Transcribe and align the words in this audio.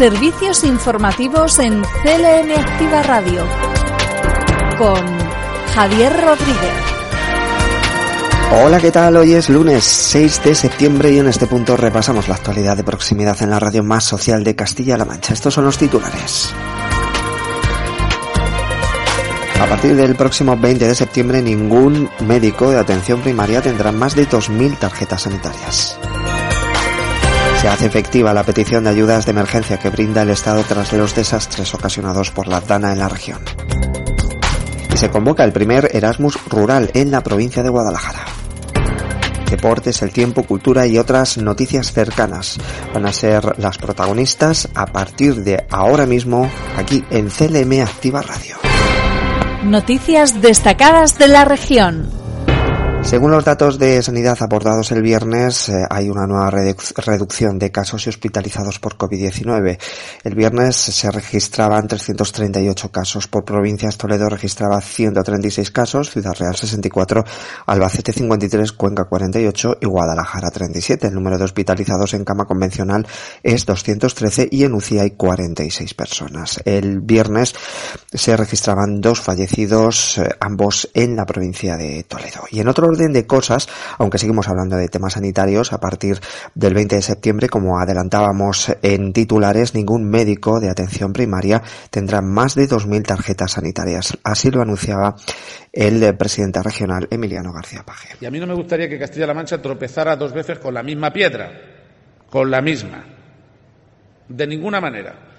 Servicios 0.00 0.64
informativos 0.64 1.58
en 1.58 1.82
CLM 1.82 2.58
Activa 2.58 3.02
Radio 3.02 3.44
con 4.78 4.96
Javier 5.74 6.10
Rodríguez. 6.24 6.72
Hola, 8.50 8.80
¿qué 8.80 8.90
tal? 8.90 9.18
Hoy 9.18 9.34
es 9.34 9.50
lunes 9.50 9.84
6 9.84 10.42
de 10.42 10.54
septiembre 10.54 11.12
y 11.12 11.18
en 11.18 11.26
este 11.26 11.46
punto 11.46 11.76
repasamos 11.76 12.28
la 12.28 12.36
actualidad 12.36 12.78
de 12.78 12.82
proximidad 12.82 13.42
en 13.42 13.50
la 13.50 13.60
radio 13.60 13.84
más 13.84 14.04
social 14.04 14.42
de 14.42 14.56
Castilla-La 14.56 15.04
Mancha. 15.04 15.34
Estos 15.34 15.52
son 15.52 15.66
los 15.66 15.76
titulares. 15.76 16.50
A 19.60 19.66
partir 19.66 19.94
del 19.96 20.16
próximo 20.16 20.56
20 20.56 20.88
de 20.88 20.94
septiembre 20.94 21.42
ningún 21.42 22.08
médico 22.20 22.70
de 22.70 22.78
atención 22.78 23.20
primaria 23.20 23.60
tendrá 23.60 23.92
más 23.92 24.14
de 24.14 24.26
2.000 24.26 24.78
tarjetas 24.78 25.20
sanitarias. 25.20 26.00
Se 27.60 27.68
hace 27.68 27.84
efectiva 27.84 28.32
la 28.32 28.42
petición 28.42 28.84
de 28.84 28.90
ayudas 28.90 29.26
de 29.26 29.32
emergencia 29.32 29.78
que 29.78 29.90
brinda 29.90 30.22
el 30.22 30.30
Estado 30.30 30.64
tras 30.66 30.94
los 30.94 31.14
desastres 31.14 31.74
ocasionados 31.74 32.30
por 32.30 32.48
la 32.48 32.62
DANA 32.62 32.94
en 32.94 32.98
la 32.98 33.08
región. 33.10 33.38
Y 34.90 34.96
se 34.96 35.10
convoca 35.10 35.44
el 35.44 35.52
primer 35.52 35.90
Erasmus 35.92 36.42
rural 36.48 36.90
en 36.94 37.10
la 37.10 37.22
provincia 37.22 37.62
de 37.62 37.68
Guadalajara. 37.68 38.24
Deportes, 39.50 40.00
el 40.00 40.10
tiempo, 40.10 40.44
cultura 40.44 40.86
y 40.86 40.96
otras 40.96 41.36
noticias 41.36 41.92
cercanas 41.92 42.56
van 42.94 43.04
a 43.04 43.12
ser 43.12 43.58
las 43.58 43.76
protagonistas 43.76 44.70
a 44.74 44.86
partir 44.86 45.44
de 45.44 45.66
ahora 45.68 46.06
mismo 46.06 46.50
aquí 46.78 47.04
en 47.10 47.28
CLM 47.28 47.82
Activa 47.82 48.22
Radio. 48.22 48.56
Noticias 49.64 50.40
destacadas 50.40 51.18
de 51.18 51.28
la 51.28 51.44
región. 51.44 52.19
Según 53.02 53.32
los 53.32 53.44
datos 53.44 53.78
de 53.78 54.02
sanidad 54.02 54.36
aportados 54.40 54.92
el 54.92 55.02
viernes, 55.02 55.68
eh, 55.68 55.84
hay 55.90 56.10
una 56.10 56.26
nueva 56.26 56.50
reducción 56.50 57.58
de 57.58 57.72
casos 57.72 58.06
y 58.06 58.10
hospitalizados 58.10 58.78
por 58.78 58.96
COVID-19. 58.96 59.78
El 60.22 60.34
viernes 60.34 60.76
se 60.76 61.10
registraban 61.10 61.88
338 61.88 62.92
casos 62.92 63.26
por 63.26 63.44
provincias. 63.44 63.96
Toledo 63.96 64.28
registraba 64.28 64.80
136 64.80 65.70
casos, 65.72 66.10
Ciudad 66.10 66.36
Real 66.38 66.54
64, 66.54 67.24
Albacete 67.66 68.12
53, 68.12 68.72
Cuenca 68.72 69.04
48 69.06 69.78
y 69.80 69.86
Guadalajara 69.86 70.50
37. 70.50 71.08
El 71.08 71.14
número 71.14 71.36
de 71.38 71.44
hospitalizados 71.44 72.14
en 72.14 72.24
cama 72.24 72.44
convencional 72.44 73.08
es 73.42 73.66
213 73.66 74.48
y 74.52 74.64
en 74.64 74.74
UCI 74.74 74.98
hay 74.98 75.10
46 75.12 75.94
personas. 75.94 76.60
El 76.64 77.00
viernes 77.00 77.54
se 78.12 78.36
registraban 78.36 79.00
dos 79.00 79.20
fallecidos, 79.20 80.18
eh, 80.18 80.28
ambos 80.38 80.88
en 80.94 81.16
la 81.16 81.24
provincia 81.24 81.76
de 81.76 82.04
Toledo. 82.04 82.44
Y 82.50 82.60
en 82.60 82.68
otro 82.68 82.89
orden 82.90 83.12
de 83.12 83.26
cosas, 83.26 83.68
aunque 83.98 84.18
seguimos 84.18 84.48
hablando 84.48 84.76
de 84.76 84.88
temas 84.88 85.14
sanitarios, 85.14 85.72
a 85.72 85.78
partir 85.78 86.20
del 86.54 86.74
20 86.74 86.96
de 86.96 87.02
septiembre, 87.02 87.48
como 87.48 87.78
adelantábamos 87.78 88.72
en 88.82 89.12
titulares, 89.12 89.74
ningún 89.74 90.08
médico 90.08 90.60
de 90.60 90.70
atención 90.70 91.12
primaria 91.12 91.62
tendrá 91.90 92.20
más 92.20 92.54
de 92.54 92.68
2.000 92.68 93.06
tarjetas 93.06 93.52
sanitarias. 93.52 94.18
Así 94.24 94.50
lo 94.50 94.60
anunciaba 94.60 95.16
el 95.72 96.16
presidente 96.16 96.62
regional 96.62 97.08
Emiliano 97.10 97.52
García 97.52 97.82
Paje. 97.84 98.16
Y 98.20 98.26
a 98.26 98.30
mí 98.30 98.38
no 98.38 98.46
me 98.46 98.54
gustaría 98.54 98.88
que 98.88 98.98
Castilla-La 98.98 99.34
Mancha 99.34 99.62
tropezara 99.62 100.16
dos 100.16 100.32
veces 100.32 100.58
con 100.58 100.74
la 100.74 100.82
misma 100.82 101.12
piedra, 101.12 101.50
con 102.28 102.50
la 102.50 102.60
misma. 102.60 103.04
De 104.28 104.46
ninguna 104.46 104.80
manera 104.80 105.29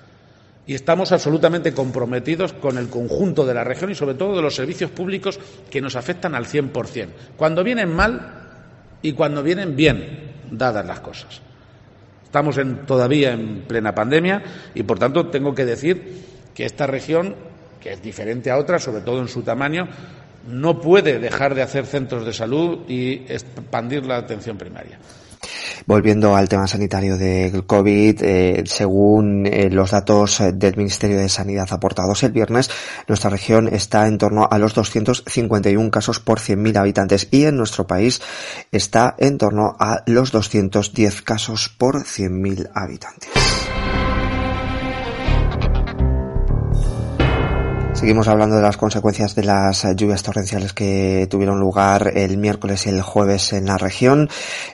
y 0.68 0.76
estamos 0.76 1.12
absolutamente 1.12 1.74
comprometidos 1.74 2.54
con 2.54 2.78
el 2.78 2.90
conjunto 2.90 3.46
de 3.46 3.54
la 3.54 3.64
región 3.64 3.92
y 3.92 3.96
sobre 3.96 4.16
todo 4.16 4.36
de 4.36 4.42
los 4.42 4.56
servicios 4.56 4.92
públicos 4.92 5.40
que 5.70 5.82
nos 5.82 5.96
afectan 5.96 6.36
al 6.36 6.46
100%, 6.46 7.08
cuando 7.36 7.64
vienen 7.64 7.94
mal 7.94 8.42
y 9.02 9.14
cuando 9.14 9.44
vienen 9.44 9.76
bien, 9.76 10.32
dadas 10.52 10.86
las 10.86 11.00
cosas. 11.00 11.42
Estamos 12.24 12.58
todavía 12.86 13.34
en 13.34 13.64
plena 13.68 13.94
pandemia 13.94 14.42
y, 14.74 14.84
por 14.84 15.00
tanto, 15.00 15.28
tengo 15.28 15.54
que 15.54 15.66
decir 15.66 16.24
que 16.54 16.66
esta 16.66 16.88
región, 16.88 17.36
que 17.82 17.92
es 17.94 18.02
diferente 18.02 18.52
a 18.52 18.58
otras, 18.58 18.84
sobre 18.84 19.02
todo 19.02 19.20
en 19.20 19.28
su 19.28 19.42
tamaño, 19.42 19.90
no 20.48 20.80
puede 20.80 21.20
dejar 21.20 21.56
de 21.56 21.62
hacer 21.62 21.86
centros 21.86 22.26
de 22.26 22.34
salud 22.34 22.90
y 22.90 23.26
expandir 23.28 24.06
la 24.06 24.18
atención 24.18 24.58
primaria. 24.58 24.98
Volviendo 25.86 26.36
al 26.36 26.50
tema 26.50 26.68
sanitario 26.68 27.18
del 27.18 27.66
COVID, 27.66 28.24
eh, 28.24 28.64
según 28.66 29.46
eh, 29.46 29.70
los 29.70 29.92
datos 29.92 30.40
eh, 30.40 30.52
del 30.54 30.78
Ministerio 30.78 31.18
de 31.18 31.30
Sanidad 31.30 31.68
aportados 31.72 32.24
el 32.24 32.32
viernes, 32.32 32.70
nuestra 33.08 33.30
región 33.30 33.68
está 33.68 34.08
en 34.08 34.18
torno 34.18 34.48
a 34.50 34.58
los 34.58 34.74
251 34.74 35.92
casos 35.92 36.20
por 36.20 36.40
100.000 36.40 36.78
habitantes 36.78 37.28
y 37.32 37.46
en 37.46 37.58
nuestro 37.58 37.88
país 37.88 38.22
está 38.72 39.16
en 39.18 39.38
torno 39.38 39.76
a 39.80 40.04
los 40.06 40.32
210 40.32 41.22
casos 41.22 41.70
por 41.70 42.04
100.000 42.04 42.70
habitantes. 42.74 43.30
Seguimos 48.02 48.28
hablando 48.28 48.56
de 48.56 48.64
las 48.64 48.78
consecuencias 48.78 49.36
de 49.36 49.44
las 49.44 49.86
lluvias 49.96 50.24
torrenciales 50.24 50.74
que 50.74 51.28
tuvieron 51.30 51.60
lugar 51.60 52.14
el 52.16 52.40
miércoles 52.40 52.88
y 52.88 52.90
el 52.90 53.04
jueves 53.04 53.54
en 53.54 53.68
la 53.68 53.78
región. 53.78 54.28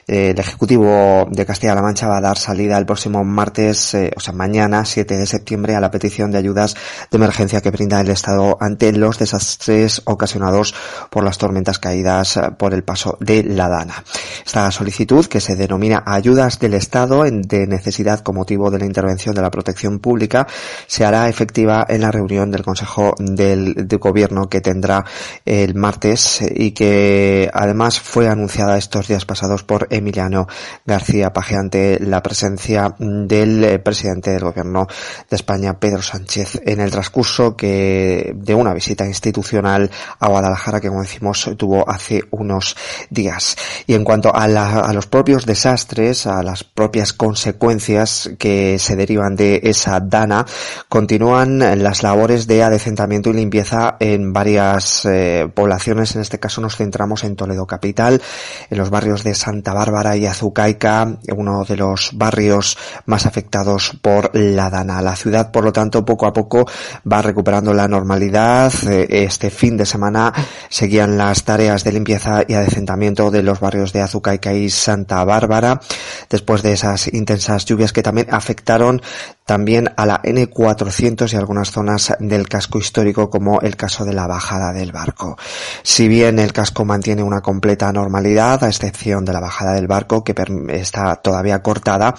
Eh, 0.06 0.30
el 0.30 0.38
Ejecutivo 0.38 1.28
de 1.30 1.44
Castilla-La 1.44 1.82
Mancha 1.82 2.08
va 2.08 2.16
a 2.16 2.22
dar 2.22 2.38
salida 2.38 2.78
el 2.78 2.86
próximo 2.86 3.22
martes, 3.24 3.92
eh, 3.92 4.12
o 4.16 4.20
sea, 4.20 4.32
mañana, 4.32 4.86
7 4.86 5.18
de 5.18 5.26
septiembre, 5.26 5.74
a 5.74 5.80
la 5.80 5.90
petición 5.90 6.30
de 6.30 6.38
ayudas 6.38 6.74
de 7.10 7.16
emergencia 7.18 7.60
que 7.60 7.70
brinda 7.70 8.00
el 8.00 8.08
Estado 8.08 8.56
ante 8.62 8.92
los 8.92 9.18
desastres 9.18 10.00
ocasionados 10.06 10.74
por 11.10 11.22
las 11.22 11.36
tormentas 11.36 11.78
caídas 11.78 12.40
por 12.58 12.72
el 12.72 12.82
paso 12.82 13.18
de 13.20 13.44
la 13.44 13.68
Dana. 13.68 14.04
Esta 14.46 14.70
solicitud, 14.70 15.26
que 15.26 15.42
se 15.42 15.54
denomina 15.54 16.02
ayudas 16.06 16.58
del 16.60 16.72
Estado 16.72 17.24
de 17.24 17.66
necesidad 17.66 18.20
con 18.20 18.36
motivo 18.36 18.70
de 18.70 18.78
la 18.78 18.86
intervención 18.86 19.34
de 19.34 19.42
la 19.42 19.50
protección 19.50 19.98
pública, 19.98 20.46
se 20.86 21.04
hará 21.04 21.28
efectiva 21.28 21.84
en 21.86 22.00
la 22.00 22.10
reunión 22.10 22.50
del 22.50 22.62
Consejo 22.62 23.16
del, 23.18 23.86
gobierno 23.98 24.48
que 24.48 24.60
tendrá 24.60 25.04
el 25.44 25.74
martes 25.74 26.40
y 26.54 26.70
que 26.70 27.50
además 27.52 28.00
fue 28.00 28.28
anunciada 28.28 28.78
estos 28.78 29.08
días 29.08 29.24
pasados 29.24 29.64
por 29.64 29.88
Emiliano 29.90 30.46
García 30.86 31.32
Paje 31.32 31.56
ante 31.56 31.98
la 31.98 32.22
presencia 32.22 32.94
del 32.98 33.64
eh, 33.64 33.78
presidente 33.80 34.30
del 34.30 34.44
gobierno 34.44 34.86
de 35.28 35.36
España, 35.36 35.78
Pedro 35.80 36.02
Sánchez, 36.02 36.60
en 36.64 36.80
el 36.80 36.90
transcurso 36.90 37.56
que 37.56 38.32
de 38.36 38.54
una 38.54 38.72
visita 38.72 39.04
institucional 39.04 39.90
a 40.20 40.28
Guadalajara 40.28 40.80
que 40.80 40.88
como 40.88 41.02
decimos 41.02 41.50
tuvo 41.56 41.88
hace 41.88 42.22
unos 42.30 42.76
días. 43.10 43.56
Y 43.86 43.94
en 43.94 44.04
cuanto 44.04 44.34
a, 44.34 44.44
a 44.44 44.92
los 44.92 45.06
propios 45.06 45.44
desastres, 45.44 46.26
a 46.26 46.42
las 46.42 46.62
propias 46.62 47.12
consecuencias 47.12 48.30
que 48.38 48.78
se 48.78 48.96
derivan 48.96 49.34
de 49.34 49.60
esa 49.64 50.00
dana, 50.00 50.46
continúan 50.88 51.58
las 51.82 52.02
labores 52.02 52.46
de 52.46 52.62
adecentamiento 52.62 53.07
y 53.10 53.32
limpieza 53.32 53.96
en 54.00 54.32
varias 54.32 55.04
eh, 55.06 55.48
poblaciones. 55.54 56.14
En 56.14 56.20
este 56.20 56.38
caso 56.38 56.60
nos 56.60 56.76
centramos 56.76 57.24
en 57.24 57.36
Toledo 57.36 57.66
Capital, 57.66 58.20
en 58.68 58.78
los 58.78 58.90
barrios 58.90 59.24
de 59.24 59.34
Santa 59.34 59.72
Bárbara 59.72 60.16
y 60.16 60.26
Azucaica, 60.26 61.18
uno 61.34 61.64
de 61.64 61.76
los 61.76 62.10
barrios 62.14 62.76
más 63.06 63.24
afectados 63.24 63.98
por 64.02 64.30
la 64.34 64.68
dana. 64.68 65.00
La 65.00 65.16
ciudad, 65.16 65.50
por 65.50 65.64
lo 65.64 65.72
tanto, 65.72 66.04
poco 66.04 66.26
a 66.26 66.32
poco 66.32 66.66
va 67.10 67.22
recuperando 67.22 67.72
la 67.72 67.88
normalidad. 67.88 68.72
Eh, 68.86 69.06
este 69.24 69.50
fin 69.50 69.76
de 69.78 69.86
semana 69.86 70.32
seguían 70.68 71.16
las 71.16 71.44
tareas 71.44 71.84
de 71.84 71.92
limpieza 71.92 72.42
y 72.46 72.54
adecentamiento 72.54 73.30
de 73.30 73.42
los 73.42 73.58
barrios 73.58 73.92
de 73.92 74.02
Azucaica 74.02 74.52
y 74.52 74.68
Santa 74.68 75.24
Bárbara, 75.24 75.80
después 76.28 76.62
de 76.62 76.72
esas 76.72 77.12
intensas 77.12 77.64
lluvias 77.64 77.92
que 77.92 78.02
también 78.02 78.26
afectaron 78.30 79.00
también 79.46 79.90
a 79.96 80.04
la 80.04 80.20
N400 80.22 81.32
y 81.32 81.36
algunas 81.36 81.70
zonas 81.70 82.12
del 82.20 82.48
casco 82.50 82.78
histórico 82.78 82.97
como 83.30 83.60
el 83.60 83.76
caso 83.76 84.04
de 84.04 84.12
la 84.12 84.26
bajada 84.26 84.72
del 84.72 84.90
barco. 84.90 85.36
Si 85.82 86.08
bien 86.08 86.38
el 86.38 86.52
casco 86.52 86.84
mantiene 86.84 87.22
una 87.22 87.40
completa 87.40 87.92
normalidad, 87.92 88.64
a 88.64 88.68
excepción 88.68 89.24
de 89.24 89.32
la 89.32 89.40
bajada 89.40 89.74
del 89.74 89.86
barco 89.86 90.24
que 90.24 90.34
está 90.70 91.16
todavía 91.16 91.62
cortada 91.62 92.16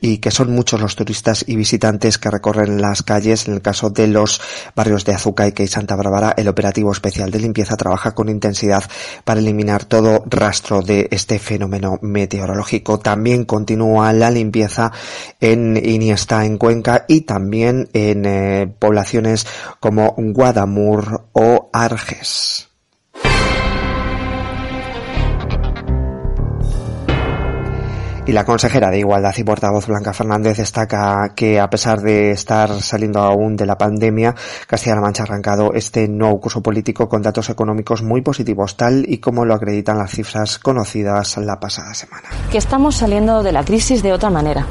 y 0.00 0.18
que 0.18 0.32
son 0.32 0.52
muchos 0.52 0.80
los 0.80 0.96
turistas 0.96 1.44
y 1.46 1.54
visitantes 1.54 2.18
que 2.18 2.30
recorren 2.30 2.80
las 2.80 3.04
calles, 3.04 3.46
en 3.46 3.54
el 3.54 3.62
caso 3.62 3.90
de 3.90 4.08
los 4.08 4.40
barrios 4.74 5.04
de 5.04 5.14
Azucaique 5.14 5.62
y 5.62 5.68
Santa 5.68 5.94
Bárbara, 5.94 6.34
el 6.36 6.48
operativo 6.48 6.90
especial 6.90 7.30
de 7.30 7.38
limpieza 7.38 7.76
trabaja 7.76 8.12
con 8.12 8.28
intensidad 8.28 8.82
para 9.24 9.38
eliminar 9.38 9.84
todo 9.84 10.24
rastro 10.26 10.82
de 10.82 11.08
este 11.12 11.38
fenómeno 11.38 11.98
meteorológico. 12.02 12.98
También 12.98 13.44
continúa 13.44 14.12
la 14.12 14.30
limpieza 14.30 14.90
en 15.40 15.76
Iniesta 15.76 16.44
en 16.44 16.58
Cuenca 16.58 17.04
y 17.06 17.20
también 17.20 17.88
en 17.92 18.24
eh, 18.26 18.74
poblaciones 18.78 19.46
como 19.80 20.15
Guadamur 20.16 21.28
o 21.32 21.70
Arges. 21.72 22.68
Y 28.26 28.32
la 28.32 28.44
consejera 28.44 28.90
de 28.90 28.98
Igualdad 28.98 29.32
y 29.36 29.44
portavoz 29.44 29.86
Blanca 29.86 30.12
Fernández 30.12 30.56
destaca 30.56 31.32
que 31.36 31.60
a 31.60 31.70
pesar 31.70 32.00
de 32.00 32.32
estar 32.32 32.70
saliendo 32.82 33.20
aún 33.20 33.54
de 33.54 33.66
la 33.66 33.78
pandemia, 33.78 34.34
Castilla-La 34.66 35.00
Mancha 35.00 35.22
ha 35.22 35.26
arrancado 35.26 35.72
este 35.74 36.08
nuevo 36.08 36.40
curso 36.40 36.60
político 36.60 37.08
con 37.08 37.22
datos 37.22 37.50
económicos 37.50 38.02
muy 38.02 38.22
positivos, 38.22 38.76
tal 38.76 39.04
y 39.08 39.18
como 39.18 39.44
lo 39.44 39.54
acreditan 39.54 39.98
las 39.98 40.10
cifras 40.10 40.58
conocidas 40.58 41.36
la 41.36 41.60
pasada 41.60 41.94
semana. 41.94 42.28
Que 42.50 42.58
estamos 42.58 42.96
saliendo 42.96 43.44
de 43.44 43.52
la 43.52 43.62
crisis 43.62 44.02
de 44.02 44.12
otra 44.12 44.30
manera 44.30 44.66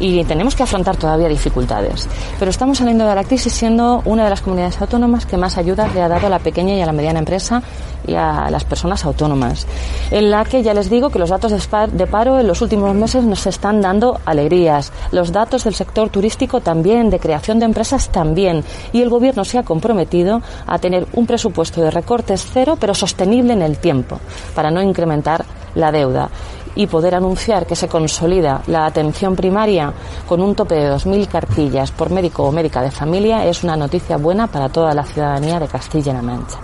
y 0.00 0.24
tenemos 0.24 0.56
que 0.56 0.64
afrontar 0.64 0.96
todavía 0.96 1.28
dificultades. 1.28 2.08
Pero 2.38 2.50
estamos 2.50 2.78
saliendo 2.78 3.06
de 3.06 3.14
la 3.14 3.22
crisis 3.24 3.52
siendo 3.52 4.02
una 4.06 4.24
de 4.24 4.30
las 4.30 4.40
comunidades 4.40 4.80
autónomas 4.80 5.26
que 5.26 5.36
más 5.36 5.58
ayudas 5.58 5.94
le 5.94 6.02
ha 6.02 6.08
dado 6.08 6.26
a 6.26 6.30
la 6.30 6.38
pequeña 6.38 6.74
y 6.74 6.80
a 6.80 6.86
la 6.86 6.92
mediana 6.92 7.20
empresa 7.20 7.62
y 8.06 8.14
a 8.14 8.50
las 8.50 8.64
personas 8.64 9.04
autónomas, 9.04 9.66
en 10.10 10.30
la 10.30 10.44
que 10.44 10.62
ya 10.62 10.74
les 10.74 10.88
digo 10.88 11.10
que 11.10 11.18
los 11.18 11.28
datos 11.28 11.52
de 11.52 12.06
paro 12.06 12.40
en 12.40 12.46
los 12.46 12.62
últimos 12.62 12.94
meses 12.94 13.24
nos 13.24 13.46
están 13.46 13.80
dando 13.80 14.18
alegrías, 14.24 14.92
los 15.12 15.32
datos 15.32 15.64
del 15.64 15.74
sector 15.74 16.08
turístico 16.08 16.60
también, 16.60 17.10
de 17.10 17.18
creación 17.18 17.58
de 17.58 17.66
empresas 17.66 18.08
también, 18.08 18.64
y 18.92 19.02
el 19.02 19.10
Gobierno 19.10 19.44
se 19.44 19.58
ha 19.58 19.62
comprometido 19.62 20.40
a 20.66 20.78
tener 20.78 21.06
un 21.12 21.26
presupuesto 21.26 21.82
de 21.82 21.90
recortes 21.90 22.46
cero, 22.52 22.78
pero 22.80 22.94
sostenible 22.94 23.52
en 23.52 23.62
el 23.62 23.78
tiempo, 23.78 24.18
para 24.54 24.70
no 24.70 24.82
incrementar 24.82 25.44
la 25.74 25.92
deuda 25.92 26.30
y 26.74 26.86
poder 26.86 27.14
anunciar 27.14 27.66
que 27.66 27.76
se 27.76 27.88
consolida 27.88 28.62
la 28.66 28.86
atención 28.86 29.36
primaria 29.36 29.92
con 30.26 30.40
un 30.40 30.54
tope 30.54 30.74
de 30.74 30.90
2.000 30.90 31.28
cartillas 31.28 31.90
por 31.92 32.10
médico 32.10 32.44
o 32.44 32.52
médica 32.52 32.82
de 32.82 32.90
familia 32.90 33.44
es 33.46 33.64
una 33.64 33.76
noticia 33.76 34.16
buena 34.16 34.46
para 34.46 34.68
toda 34.68 34.94
la 34.94 35.04
ciudadanía 35.04 35.58
de 35.58 35.68
Castilla-La 35.68 36.22
Mancha. 36.22 36.58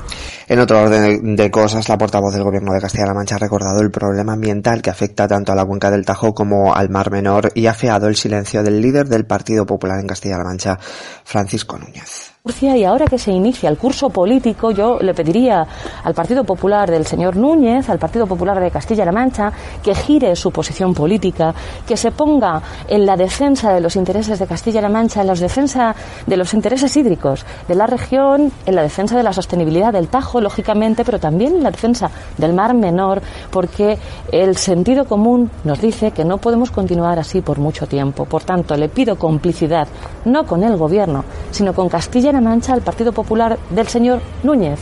En 0.49 0.61
otro 0.61 0.81
orden 0.82 1.35
de 1.35 1.50
cosas, 1.50 1.88
la 1.88 1.99
portavoz 1.99 2.32
del 2.32 2.44
Gobierno 2.44 2.73
de 2.73 2.81
Castilla-La 2.81 3.14
Mancha 3.14 3.35
ha 3.35 3.38
recordado 3.38 3.81
el 3.81 3.91
problema 3.91 4.35
ambiental 4.35 4.81
que 4.81 4.91
afecta 4.91 5.26
tanto 5.26 5.53
a 5.53 5.56
la 5.56 5.64
cuenca 5.64 5.91
del 5.91 6.05
Tajo 6.05 6.35
como 6.35 6.75
al 6.75 6.88
Mar 6.88 7.11
Menor 7.11 7.50
y 7.55 7.67
ha 7.67 7.75
feado 7.75 8.06
el 8.06 8.17
silencio 8.17 8.62
del 8.62 8.81
líder 8.81 9.09
del 9.09 9.26
Partido 9.26 9.67
Popular 9.67 9.99
en 9.99 10.06
Castilla-La 10.06 10.44
Mancha, 10.44 10.79
Francisco 11.25 11.79
Núñez 11.79 12.36
y 12.48 12.84
ahora 12.84 13.06
que 13.06 13.19
se 13.19 13.32
inicia 13.32 13.69
el 13.69 13.76
curso 13.76 14.08
político, 14.08 14.70
yo 14.70 14.98
le 15.00 15.14
pediría 15.14 15.66
al 16.04 16.14
Partido 16.14 16.44
Popular 16.44 16.88
del 16.88 17.04
señor 17.04 17.34
Núñez, 17.34 17.90
al 17.90 17.98
Partido 17.98 18.25
Popular 18.25 18.60
de 18.60 18.70
Castilla-La 18.70 19.10
Mancha, 19.10 19.52
que 19.82 19.94
gire 19.96 20.37
su 20.37 20.52
posición 20.52 20.94
política, 20.94 21.52
que 21.87 21.96
se 21.96 22.12
ponga 22.12 22.62
en 22.87 23.04
la 23.04 23.16
defensa 23.16 23.72
de 23.72 23.81
los 23.81 23.96
intereses 23.96 24.38
de 24.38 24.46
Castilla-La 24.46 24.88
Mancha, 24.88 25.22
en 25.22 25.26
la 25.26 25.34
defensa 25.34 25.94
de 26.25 26.37
los 26.37 26.54
intereses 26.54 26.96
hídricos 26.96 27.44
de 27.66 27.75
la 27.75 27.87
región, 27.87 28.52
en 28.64 28.75
la 28.76 28.82
defensa 28.82 29.16
de 29.16 29.25
la 29.25 29.32
sostenibilidad 29.32 29.92
del 29.92 30.06
Tajo, 30.06 30.40
lógicamente, 30.40 31.04
pero 31.04 31.19
también 31.19 31.56
en 31.56 31.64
la 31.64 31.72
defensa 31.72 32.10
del 32.38 32.54
Mar 32.54 32.75
Menor, 32.75 33.22
porque 33.50 33.99
el 34.31 34.56
sentido 34.56 35.06
común 35.06 35.50
nos 35.64 35.81
dice 35.81 36.12
que 36.12 36.25
no 36.25 36.38
podemos 36.38 36.70
continuar 36.70 37.19
así 37.19 37.40
por 37.40 37.58
mucho 37.58 37.88
tiempo. 37.88 38.25
Por 38.25 38.44
tanto, 38.44 38.76
le 38.76 38.88
pido 38.88 39.16
complicidad, 39.16 39.88
no 40.25 40.46
con 40.46 40.62
el 40.62 40.76
Gobierno, 40.76 41.25
sino 41.50 41.75
con 41.75 41.88
Castilla 42.37 42.50
Mancha 42.50 42.75
al 42.75 42.83
Partido 42.83 43.12
Popular 43.12 43.59
del 43.71 43.88
señor 43.88 44.21
Núñez. 44.43 44.81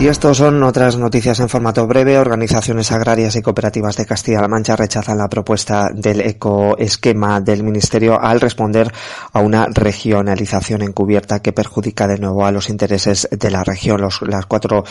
Y 0.00 0.08
estos 0.08 0.38
son 0.38 0.62
otras 0.62 0.96
noticias 0.96 1.40
en 1.40 1.50
formato 1.50 1.86
breve. 1.86 2.18
Organizaciones 2.18 2.90
agrarias 2.90 3.36
y 3.36 3.42
cooperativas 3.42 3.98
de 3.98 4.06
Castilla-La 4.06 4.48
Mancha 4.48 4.74
rechazan 4.74 5.18
la 5.18 5.28
propuesta 5.28 5.90
del 5.92 6.22
ecoesquema 6.22 7.42
del 7.42 7.62
Ministerio 7.62 8.18
al 8.18 8.40
responder 8.40 8.90
a 9.34 9.40
una 9.40 9.66
regionalización 9.66 10.80
encubierta 10.80 11.42
que 11.42 11.52
perjudica 11.52 12.08
de 12.08 12.16
nuevo 12.16 12.46
a 12.46 12.50
los 12.50 12.70
intereses 12.70 13.28
de 13.30 13.50
la 13.50 13.62
región. 13.62 14.00
las 14.00 14.46
cuatro 14.46 14.84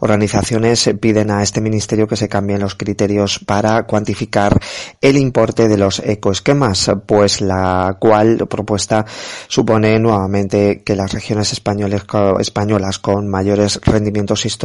organizaciones 0.00 0.90
piden 1.00 1.30
a 1.30 1.44
este 1.44 1.60
Ministerio 1.60 2.08
que 2.08 2.16
se 2.16 2.28
cambien 2.28 2.58
los 2.58 2.74
criterios 2.74 3.38
para 3.38 3.84
cuantificar 3.84 4.58
el 5.00 5.16
importe 5.16 5.68
de 5.68 5.78
los 5.78 6.00
ecoesquemas, 6.00 6.90
pues 7.06 7.40
la 7.40 7.96
cual 8.00 8.48
propuesta 8.50 9.06
supone 9.46 10.00
nuevamente 10.00 10.82
que 10.84 10.96
las 10.96 11.12
regiones 11.12 11.52
españolas 11.52 12.98
con 12.98 13.28
mayores 13.28 13.80
rendimientos 13.84 14.44
históricos 14.44 14.55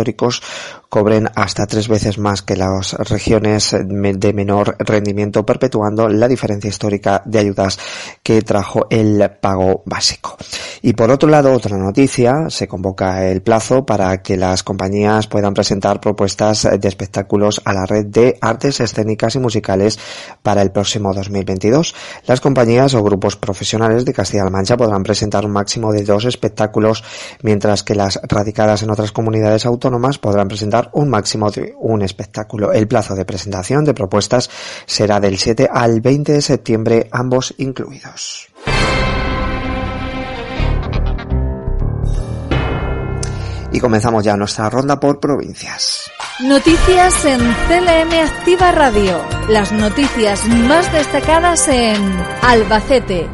cobren 0.90 1.30
hasta 1.36 1.68
tres 1.68 1.88
veces 1.88 2.18
más 2.18 2.42
que 2.42 2.56
las 2.56 2.94
regiones 2.94 3.76
de 3.80 4.34
menor 4.34 4.76
rendimiento, 4.80 5.46
perpetuando 5.46 6.08
la 6.08 6.28
diferencia 6.28 6.70
histórica 6.70 7.22
de 7.26 7.40
ayudas 7.40 7.80
que 8.24 8.42
trajo 8.42 8.88
el 8.90 9.32
pago 9.40 9.84
básico. 9.86 10.38
Y 10.84 10.94
por 10.94 11.12
otro 11.12 11.30
lado, 11.30 11.54
otra 11.54 11.78
noticia, 11.78 12.50
se 12.50 12.68
convoca 12.68 13.28
el 13.28 13.44
plazo 13.44 13.86
para 13.86 14.22
que 14.24 14.36
las 14.36 14.64
compañías 14.64 15.28
puedan 15.28 15.54
presentar 15.54 16.02
propuestas 16.02 16.68
de 16.80 16.88
espectáculos 16.88 17.62
a 17.66 17.74
la 17.74 17.86
red 17.86 18.08
de 18.08 18.38
artes 18.42 18.80
escénicas 18.80 19.36
y 19.36 19.40
musicales 19.40 20.00
para 20.42 20.64
el 20.64 20.72
próximo 20.72 21.14
2022. 21.14 21.94
Las 22.26 22.42
compañías 22.42 22.96
o 22.96 23.04
grupos 23.04 23.36
profesionales 23.36 24.06
de 24.06 24.14
Castilla-La 24.14 24.50
Mancha 24.50 24.76
podrán 24.76 25.04
presentar 25.04 25.46
un 25.46 25.52
máximo 25.52 25.94
de 25.94 26.04
dos 26.04 26.26
espectáculos, 26.26 27.04
mientras 27.44 27.84
que 27.84 27.94
las 27.94 28.20
radicadas 28.24 28.82
en 28.82 28.90
otras 28.90 29.12
comunidades 29.12 29.68
autónomas 29.68 30.18
podrán 30.18 30.48
presentar 30.48 30.90
un 30.94 31.10
máximo 31.10 31.52
de 31.52 31.76
un 31.80 32.02
espectáculo. 32.02 32.72
El 32.74 32.88
plazo 32.88 33.14
de 33.14 33.26
presentación 33.26 33.86
de 33.86 33.94
propuestas 33.94 34.50
será 34.88 35.20
del 35.20 35.38
7 35.38 35.70
al 35.72 36.02
20 36.02 36.34
de 36.34 36.42
septiembre, 36.42 37.08
ambos 37.12 37.54
incluidos. 37.60 38.50
Y 43.72 43.80
comenzamos 43.80 44.24
ya 44.24 44.36
nuestra 44.36 44.70
ronda 44.70 45.00
por 45.00 45.20
provincias. 45.20 46.12
Noticias 46.42 47.26
en 47.26 47.40
CLM 47.40 48.14
Activa 48.26 48.72
Radio. 48.72 49.22
Las 49.48 49.72
noticias 49.72 50.48
más 50.48 50.92
destacadas 50.92 51.68
en 51.68 52.02
Albacete, 52.42 53.30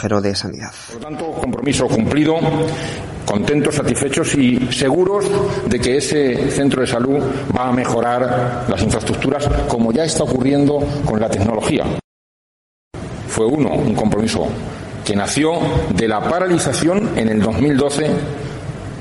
Por 0.91 1.01
lo 1.01 1.07
tanto, 1.07 1.31
compromiso 1.31 1.87
cumplido 1.87 2.37
contentos, 3.25 3.75
satisfechos 3.75 4.35
y 4.35 4.71
seguros 4.71 5.25
de 5.67 5.79
que 5.79 5.97
ese 5.97 6.51
centro 6.51 6.81
de 6.81 6.87
salud 6.87 7.19
va 7.55 7.69
a 7.69 7.71
mejorar 7.71 8.65
las 8.67 8.81
infraestructuras 8.81 9.49
como 9.67 9.91
ya 9.91 10.05
está 10.05 10.23
ocurriendo 10.23 10.79
con 11.03 11.19
la 11.19 11.29
tecnología. 11.29 11.85
Fue 13.27 13.45
uno, 13.45 13.73
un 13.73 13.95
compromiso 13.95 14.47
que 15.03 15.15
nació 15.15 15.53
de 15.93 16.07
la 16.07 16.21
paralización 16.21 17.17
en 17.17 17.29
el 17.29 17.41
2012 17.41 18.07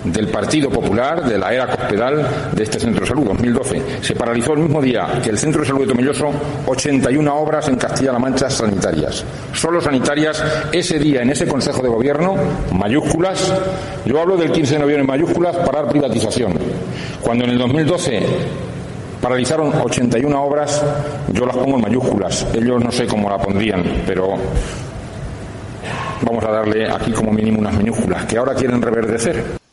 del 0.04 0.28
Partido 0.28 0.68
Popular 0.70 1.24
de 1.24 1.38
la 1.38 1.52
era 1.52 1.66
cospedal 1.66 2.26
de 2.52 2.62
este 2.62 2.78
centro 2.78 3.00
de 3.00 3.06
salud, 3.06 3.24
2012. 3.24 3.82
Se 4.02 4.14
paralizó 4.14 4.52
el 4.52 4.60
mismo 4.60 4.82
día 4.82 5.20
que 5.22 5.30
el 5.30 5.38
centro 5.38 5.62
de 5.62 5.66
salud 5.66 5.80
de 5.80 5.86
Tomelloso 5.86 6.30
81 6.66 7.34
obras 7.34 7.68
en 7.68 7.76
Castilla-La 7.76 8.18
Mancha 8.18 8.50
sanitarias. 8.50 9.24
Solo 9.52 9.80
sanitarias 9.80 10.42
ese 10.72 10.98
día 10.98 11.22
en 11.22 11.30
ese 11.30 11.46
Consejo 11.46 11.82
de 11.82 11.88
Gobierno, 11.88 12.36
mayúsculas. 12.72 13.52
Yo 14.04 14.20
hablo 14.20 14.36
del 14.36 14.52
15 14.52 14.74
de 14.74 14.80
noviembre 14.80 15.00
en 15.02 15.06
mayúsculas, 15.06 15.56
parar 15.56 15.88
privatización. 15.88 16.54
Cuando 17.22 17.44
en 17.44 17.50
el 17.50 17.58
2012 17.58 18.26
paralizaron 19.22 19.72
81 19.74 20.42
obras, 20.42 20.82
yo 21.32 21.46
las 21.46 21.56
pongo 21.56 21.76
en 21.76 21.82
mayúsculas. 21.82 22.46
Ellos 22.52 22.84
no 22.84 22.92
sé 22.92 23.06
cómo 23.06 23.30
la 23.30 23.38
pondrían, 23.38 23.82
pero 24.06 24.34
vamos 26.20 26.44
a 26.44 26.50
darle 26.50 26.90
aquí 26.90 27.10
como 27.12 27.32
mínimo 27.32 27.58
unas 27.58 27.74
minúsculas 27.74 28.26
que 28.26 28.36
ahora 28.36 28.54
quieren 28.54 28.82
reverdecer 28.82 29.63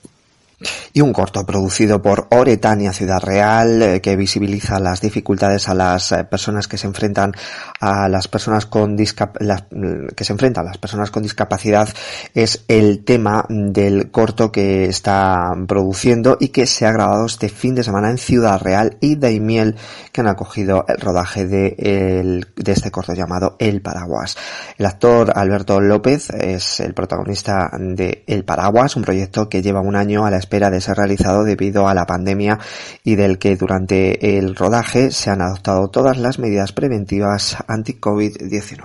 y 0.94 1.02
un 1.02 1.14
corto 1.14 1.46
producido 1.46 2.02
por 2.02 2.28
Oretania 2.32 2.94
Ciudad 2.94 3.22
Real 3.22 3.82
eh, 3.82 4.02
que 4.02 4.16
visibiliza 4.16 4.80
las 4.80 5.02
dificultades 5.02 5.70
a 5.70 5.74
las 5.74 6.12
eh, 6.12 6.24
personas 6.24 6.68
que 6.68 6.78
se 6.78 6.88
enfrentan 6.88 7.34
a 7.80 8.10
las 8.10 8.28
personas 8.28 8.66
con 8.66 8.96
las, 9.40 9.64
mm, 9.72 10.08
que 10.16 10.24
se 10.24 10.34
enfrentan 10.34 10.66
a 10.66 10.70
las 10.70 10.78
personas 10.78 11.12
con 11.12 11.24
discapacidad 11.24 11.90
es 12.34 12.64
el 12.68 13.04
tema 13.04 13.46
del 13.50 14.12
corto 14.12 14.52
que 14.52 14.86
está 14.86 15.52
produciendo 15.68 16.38
y 16.40 16.50
que 16.50 16.66
se 16.66 16.86
ha 16.86 16.92
grabado 16.92 17.26
este 17.26 17.50
fin 17.50 17.76
de 17.76 17.84
semana 17.84 18.10
en 18.10 18.18
Ciudad 18.18 18.60
Real 18.60 18.98
y 19.00 19.16
Daimiel 19.16 19.76
que 20.12 20.22
han 20.22 20.28
acogido 20.28 20.86
el 20.88 20.98
rodaje 21.00 21.46
de, 21.48 21.76
el, 21.78 22.48
de 22.56 22.72
este 22.72 22.92
corto 22.92 23.14
llamado 23.14 23.56
El 23.60 23.82
Paraguas. 23.82 24.38
El 24.78 24.86
actor 24.86 25.32
Alberto 25.36 25.80
López 25.80 26.30
es 26.32 26.80
el 26.80 26.94
protagonista 26.94 27.72
de 27.80 28.24
El 28.28 28.44
Paraguas, 28.44 28.96
un 28.96 29.04
proyecto 29.04 29.48
que 29.50 29.62
lleva 29.62 29.82
un 29.82 29.96
año 29.96 30.26
a 30.26 30.32
la 30.32 30.38
espera 30.38 30.70
de 30.70 30.81
ser 30.82 30.98
realizado 30.98 31.44
debido 31.44 31.88
a 31.88 31.94
la 31.94 32.06
pandemia 32.06 32.60
y 33.04 33.16
del 33.16 33.40
que 33.40 33.56
durante 33.56 34.38
el 34.38 34.56
rodaje 34.56 35.12
se 35.12 35.30
han 35.30 35.42
adoptado 35.42 35.90
todas 35.90 36.18
las 36.18 36.40
medidas 36.40 36.74
preventivas 36.74 37.58
anti-COVID-19. 37.68 38.82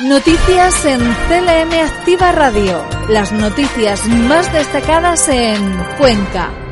Noticias 0.00 0.84
en 0.86 1.00
CLM 1.00 1.72
Activa 1.84 2.32
Radio. 2.32 2.82
Las 3.10 3.32
noticias 3.32 4.06
más 4.06 4.50
destacadas 4.52 5.28
en 5.28 5.60
Cuenca. 5.98 6.69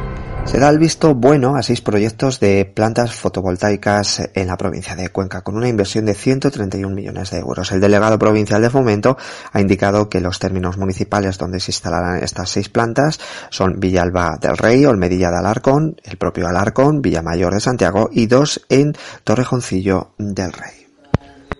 Se 0.48 0.58
da 0.58 0.70
el 0.70 0.78
visto 0.78 1.14
bueno 1.14 1.56
a 1.56 1.62
seis 1.62 1.82
proyectos 1.82 2.40
de 2.40 2.64
plantas 2.64 3.14
fotovoltaicas 3.14 4.30
en 4.34 4.46
la 4.46 4.56
provincia 4.56 4.96
de 4.96 5.10
Cuenca, 5.10 5.42
con 5.42 5.56
una 5.56 5.68
inversión 5.68 6.06
de 6.06 6.14
131 6.14 6.94
millones 6.94 7.30
de 7.30 7.38
euros. 7.38 7.70
El 7.70 7.82
delegado 7.82 8.18
provincial 8.18 8.62
de 8.62 8.70
Fomento 8.70 9.18
ha 9.52 9.60
indicado 9.60 10.08
que 10.08 10.22
los 10.22 10.38
términos 10.38 10.78
municipales 10.78 11.36
donde 11.36 11.60
se 11.60 11.70
instalarán 11.72 12.24
estas 12.24 12.48
seis 12.48 12.70
plantas 12.70 13.20
son 13.50 13.78
Villalba 13.78 14.38
del 14.40 14.56
Rey, 14.56 14.86
Olmedilla 14.86 15.30
de 15.30 15.36
Alarcón, 15.36 15.96
el 16.02 16.16
propio 16.16 16.48
Alarcón, 16.48 17.02
Villamayor 17.02 17.52
de 17.52 17.60
Santiago 17.60 18.08
y 18.10 18.26
dos 18.26 18.64
en 18.70 18.94
Torrejoncillo 19.24 20.12
del 20.16 20.54
Rey. 20.54 20.86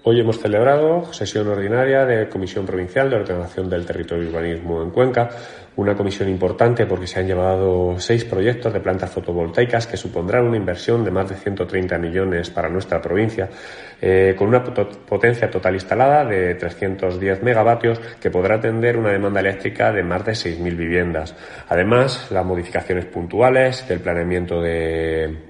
Hoy 0.05 0.21
hemos 0.21 0.39
celebrado 0.39 1.13
sesión 1.13 1.49
ordinaria 1.49 2.07
de 2.07 2.31
Comisión 2.31 2.65
Provincial 2.65 3.11
de 3.11 3.17
Ordenación 3.17 3.69
del 3.69 3.85
Territorio 3.85 4.25
y 4.25 4.29
Urbanismo 4.29 4.83
en 4.83 4.91
Cuenca, 4.91 5.29
una 5.79 5.97
comisión 5.97 6.29
importante 6.29 6.87
porque 6.87 7.07
se 7.07 7.21
han 7.21 7.29
llevado 7.29 8.01
seis 8.01 8.25
proyectos 8.25 8.73
de 8.73 8.81
plantas 8.81 9.13
fotovoltaicas 9.13 9.87
que 9.87 9.97
supondrán 9.97 10.45
una 10.45 10.57
inversión 10.57 11.05
de 11.05 11.13
más 11.13 11.29
de 11.29 11.37
130 11.37 11.99
millones 11.99 12.51
para 12.51 12.69
nuestra 12.69 13.01
provincia, 13.01 13.49
eh, 14.01 14.35
con 14.37 14.49
una 14.49 14.65
potencia 14.65 15.49
total 15.49 15.75
instalada 15.75 16.25
de 16.25 16.57
310 16.57 17.45
megavatios 17.45 18.01
que 18.21 18.29
podrá 18.29 18.57
atender 18.57 18.97
una 18.97 19.13
demanda 19.13 19.39
eléctrica 19.39 19.93
de 19.93 20.03
más 20.03 20.25
de 20.25 20.33
6.000 20.33 20.77
viviendas. 20.77 21.37
Además, 21.69 22.29
las 22.33 22.45
modificaciones 22.45 23.07
puntuales 23.07 23.87
del 23.87 24.01
planeamiento 24.01 24.61
de 24.61 25.48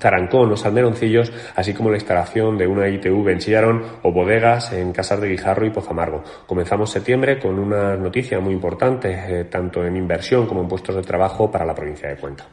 Tarancón 0.00 0.50
o 0.50 0.56
Salmeroncillos, 0.56 1.32
así 1.54 1.72
como 1.72 1.90
la 1.90 1.96
instalación 1.96 2.58
de 2.58 2.66
una 2.66 2.88
ITV 2.88 3.28
en 3.28 3.38
Chillarón 3.38 3.84
o 4.02 4.12
bodegas 4.12 4.72
en 4.72 4.92
Casas 4.92 5.20
de 5.20 5.28
Guijarro 5.28 5.66
y 5.66 5.70
Pozamargo. 5.70 6.24
Comenzamos 6.46 6.90
septiembre 6.90 7.38
con 7.38 7.58
una 7.58 7.96
noticia 7.96 8.40
muy 8.40 8.54
importante, 8.54 9.12
eh, 9.12 9.44
tanto 9.44 9.84
en 9.84 9.96
inversión 9.96 10.46
como 10.46 10.62
en 10.62 10.68
puestos 10.68 10.96
de 10.96 11.02
trabajo 11.02 11.50
para 11.50 11.64
la 11.64 11.74
provincia 11.74 12.08
de 12.08 12.16
Cuenca. 12.16 12.46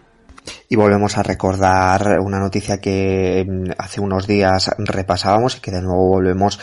Y 0.70 0.76
volvemos 0.76 1.18
a 1.18 1.24
recordar 1.24 2.20
una 2.20 2.40
noticia 2.40 2.80
que 2.80 3.46
mm, 3.48 3.72
hace 3.78 4.02
unos 4.02 4.28
días 4.28 4.72
repasábamos 4.78 5.58
y 5.58 5.62
que 5.62 5.72
de 5.72 5.82
nuevo 5.82 6.10
volvemos 6.10 6.60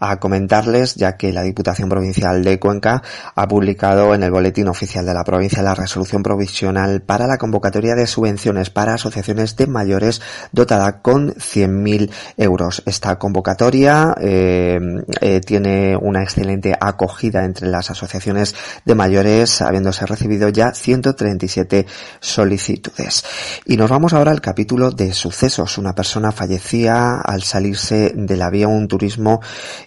a 0.00 0.18
comentarles, 0.18 0.94
ya 0.94 1.16
que 1.16 1.32
la 1.32 1.42
Diputación 1.42 1.88
Provincial 1.88 2.42
de 2.44 2.58
Cuenca 2.58 3.02
ha 3.34 3.48
publicado 3.48 4.14
en 4.14 4.22
el 4.22 4.30
Boletín 4.30 4.68
Oficial 4.68 5.04
de 5.04 5.14
la 5.14 5.24
Provincia 5.24 5.62
la 5.62 5.74
resolución 5.74 6.22
provisional 6.22 7.02
para 7.02 7.26
la 7.26 7.38
convocatoria 7.38 7.94
de 7.94 8.06
subvenciones 8.06 8.70
para 8.70 8.94
asociaciones 8.94 9.56
de 9.56 9.66
mayores 9.66 10.20
dotada 10.52 11.00
con 11.02 11.34
100.000 11.34 12.10
euros. 12.36 12.82
Esta 12.86 13.18
convocatoria 13.18 14.14
eh, 14.20 14.78
eh, 15.20 15.40
tiene 15.40 15.96
una 15.96 16.22
excelente 16.22 16.74
acogida 16.78 17.44
entre 17.44 17.68
las 17.68 17.90
asociaciones 17.90 18.54
de 18.84 18.94
mayores, 18.94 19.60
habiéndose 19.62 20.06
recibido 20.06 20.48
ya 20.48 20.72
137 20.72 21.86
solicitudes. 22.20 23.24
Y 23.64 23.76
nos 23.76 23.90
vamos 23.90 24.12
ahora 24.12 24.30
al 24.30 24.40
capítulo 24.40 24.90
de 24.90 25.12
sucesos. 25.12 25.78
Una 25.78 25.94
persona 25.94 26.32
fallecía 26.32 27.20
al 27.20 27.42
salirse 27.42 28.12
de 28.14 28.36
la 28.36 28.50
vía 28.50 28.68
un 28.68 28.88
turismo 28.88 29.40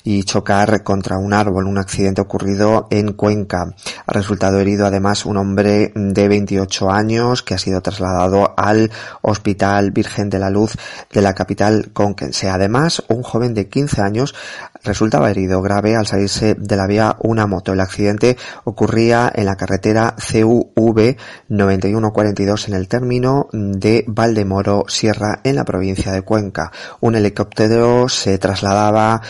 y 0.03 0.23
chocar 0.23 0.83
contra 0.83 1.17
un 1.17 1.33
árbol, 1.33 1.67
un 1.67 1.77
accidente 1.77 2.21
ocurrido 2.21 2.87
en 2.89 3.13
Cuenca. 3.13 3.73
Ha 4.05 4.11
resultado 4.13 4.59
herido 4.59 4.85
además 4.85 5.25
un 5.25 5.37
hombre 5.37 5.91
de 5.95 6.27
28 6.27 6.91
años 6.91 7.43
que 7.43 7.53
ha 7.53 7.57
sido 7.57 7.81
trasladado 7.81 8.53
al 8.57 8.91
Hospital 9.21 9.91
Virgen 9.91 10.29
de 10.29 10.39
la 10.39 10.49
Luz 10.49 10.75
de 11.11 11.21
la 11.21 11.33
capital 11.33 11.91
conquense. 11.93 12.49
Además, 12.49 13.03
un 13.09 13.23
joven 13.23 13.53
de 13.53 13.67
15 13.67 14.01
años 14.01 14.35
resultaba 14.83 15.29
herido 15.29 15.61
grave 15.61 15.95
al 15.95 16.07
salirse 16.07 16.55
de 16.55 16.75
la 16.75 16.87
vía 16.87 17.15
una 17.19 17.45
moto. 17.45 17.73
El 17.73 17.79
accidente 17.79 18.37
ocurría 18.63 19.31
en 19.33 19.45
la 19.45 19.55
carretera 19.55 20.15
CUV 20.15 21.15
9142 21.49 22.67
en 22.67 22.73
el 22.73 22.87
término 22.87 23.47
de 23.51 24.03
Valdemoro 24.07 24.85
Sierra 24.87 25.39
en 25.43 25.55
la 25.55 25.65
provincia 25.65 26.11
de 26.11 26.23
Cuenca. 26.23 26.71
Un 26.99 27.15
helicóptero 27.15 28.09
se 28.09 28.37
trasladaba 28.37 29.21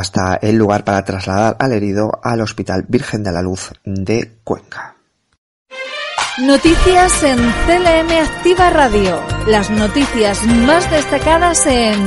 hasta 0.00 0.36
el 0.36 0.56
lugar 0.56 0.84
para 0.84 1.04
trasladar 1.04 1.56
al 1.58 1.72
herido 1.72 2.10
al 2.22 2.40
Hospital 2.40 2.84
Virgen 2.88 3.22
de 3.22 3.32
la 3.32 3.42
Luz 3.42 3.72
de 3.84 4.38
Cuenca. 4.42 4.96
Noticias 6.38 7.22
en 7.22 7.36
CLM 7.36 8.10
Activa 8.22 8.70
Radio. 8.70 9.20
Las 9.46 9.70
noticias 9.70 10.44
más 10.46 10.90
destacadas 10.90 11.66
en 11.66 11.98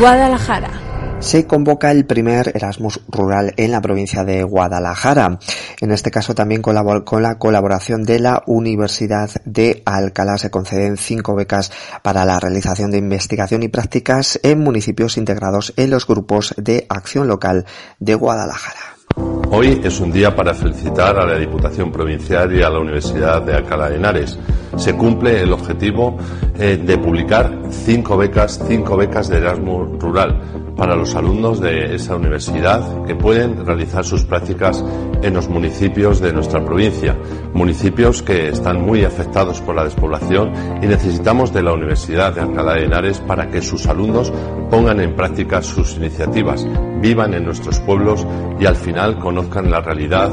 Guadalajara 0.00 0.85
se 1.20 1.46
convoca 1.46 1.90
el 1.90 2.06
primer 2.06 2.52
Erasmus 2.54 3.00
Rural 3.08 3.54
en 3.56 3.70
la 3.70 3.80
provincia 3.80 4.24
de 4.24 4.42
Guadalajara. 4.42 5.38
En 5.80 5.90
este 5.90 6.10
caso 6.10 6.34
también 6.34 6.62
con 6.62 6.74
la 6.74 7.34
colaboración 7.38 8.04
de 8.04 8.20
la 8.20 8.42
Universidad 8.46 9.30
de 9.44 9.82
Alcalá 9.84 10.38
se 10.38 10.50
conceden 10.50 10.96
cinco 10.96 11.34
becas 11.34 11.72
para 12.02 12.24
la 12.24 12.38
realización 12.38 12.90
de 12.90 12.98
investigación 12.98 13.62
y 13.62 13.68
prácticas 13.68 14.38
en 14.42 14.60
municipios 14.60 15.16
integrados 15.16 15.72
en 15.76 15.90
los 15.90 16.06
grupos 16.06 16.54
de 16.56 16.86
acción 16.88 17.28
local 17.28 17.66
de 17.98 18.14
Guadalajara. 18.14 18.95
Hoy 19.16 19.80
es 19.82 20.00
un 20.00 20.12
día 20.12 20.34
para 20.34 20.52
felicitar 20.52 21.18
a 21.18 21.24
la 21.24 21.38
Diputación 21.38 21.90
Provincial 21.90 22.54
y 22.54 22.62
a 22.62 22.68
la 22.68 22.80
Universidad 22.80 23.40
de 23.40 23.54
Alcalá 23.54 23.88
de 23.88 23.96
Henares. 23.96 24.38
Se 24.76 24.94
cumple 24.94 25.40
el 25.40 25.52
objetivo 25.52 26.18
eh, 26.58 26.76
de 26.76 26.98
publicar 26.98 27.62
cinco 27.70 28.16
becas, 28.16 28.60
cinco 28.68 28.96
becas 28.96 29.28
de 29.28 29.38
Erasmus 29.38 29.98
Rural 29.98 30.40
para 30.76 30.94
los 30.94 31.14
alumnos 31.14 31.60
de 31.60 31.94
esa 31.94 32.16
universidad 32.16 33.04
que 33.06 33.14
pueden 33.14 33.64
realizar 33.64 34.04
sus 34.04 34.24
prácticas 34.24 34.84
en 35.22 35.32
los 35.32 35.48
municipios 35.48 36.20
de 36.20 36.32
nuestra 36.32 36.62
provincia, 36.62 37.16
municipios 37.54 38.22
que 38.22 38.48
están 38.48 38.84
muy 38.84 39.04
afectados 39.04 39.60
por 39.62 39.74
la 39.74 39.84
despoblación 39.84 40.52
y 40.82 40.86
necesitamos 40.86 41.52
de 41.52 41.62
la 41.62 41.72
Universidad 41.72 42.34
de 42.34 42.42
Alcalá 42.42 42.74
de 42.74 42.84
Henares 42.84 43.20
para 43.20 43.48
que 43.48 43.62
sus 43.62 43.86
alumnos 43.86 44.30
pongan 44.70 45.00
en 45.00 45.16
práctica 45.16 45.62
sus 45.62 45.96
iniciativas, 45.96 46.66
vivan 47.00 47.32
en 47.32 47.44
nuestros 47.44 47.80
pueblos 47.80 48.26
y 48.60 48.66
al 48.66 48.76
final 48.76 49.05
conozcan 49.14 49.70
la 49.70 49.80
realidad 49.80 50.30